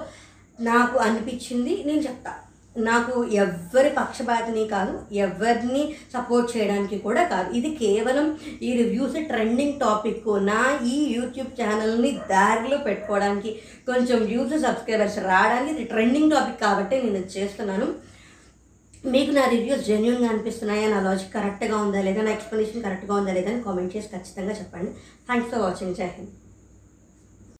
నాకు 0.60 0.98
అనిపించింది 0.98 1.84
నేను 1.86 2.02
చెప్తాను 2.02 2.45
నాకు 2.76 3.26
ఎవ్వరి 3.34 3.90
పక్షపాతిని 3.90 4.68
కాదు 4.68 4.94
ఎవరిని 5.12 5.96
సపోర్ట్ 6.14 6.58
చేయడానికి 6.58 6.98
కూడా 7.00 7.24
కాదు. 7.24 7.50
ఇది 7.58 7.70
కేవలం 7.76 8.38
ఈ 8.62 8.74
రివ్యూస్ 8.74 9.16
ట్రెండింగ్ 9.28 9.80
టాపిక్ 9.80 10.28
నా 10.42 10.80
ఈ 10.94 10.96
యూట్యూబ్ 11.18 11.52
ఛానల్ని 11.62 12.12
దారిలో 12.12 12.78
పెట్టుకోవడానికి 12.78 13.52
కొంచెం 13.86 14.20
వ్యూస్ 14.24 14.62
సబ్స్క్రైబర్స్ 14.62 15.20
రావడానికి 15.20 15.74
ఇది 15.76 15.84
ట్రెండింగ్ 15.84 16.32
టాపిక్ 16.32 16.60
కాబట్టి 16.60 16.96
నేను 17.04 17.32
చేస్తున్నాను. 17.38 17.88
మీకు 19.04 19.32
నా 19.32 19.46
రివ్యూస్ 19.46 19.88
జెన్యున్గా 19.88 20.30
అనిపిస్తున్నాయా? 20.30 20.88
నా 20.90 21.00
లాజిక్ 21.00 21.34
కరెక్ట్గా 21.34 21.78
ఉందా 21.78 22.02
లేదా? 22.02 22.22
నా 22.22 22.32
ఎక్స్ప్లెనేషన్ 22.32 22.84
కరెక్ట్గా 22.84 23.16
ఉందా 23.16 23.34
లేదా 23.34 23.52
అని 23.52 23.64
కామెంట్ 23.64 23.98
చేసి 23.98 24.08
ఖచ్చితంగా 24.08 24.52
చెప్పండి. 24.52 24.92
థ్యాంక్స్ 25.28 25.52
ఫర్ 25.52 25.62
వాచింగ్ 25.62 25.96
జై 25.96 26.10
హింద్ 26.18 26.45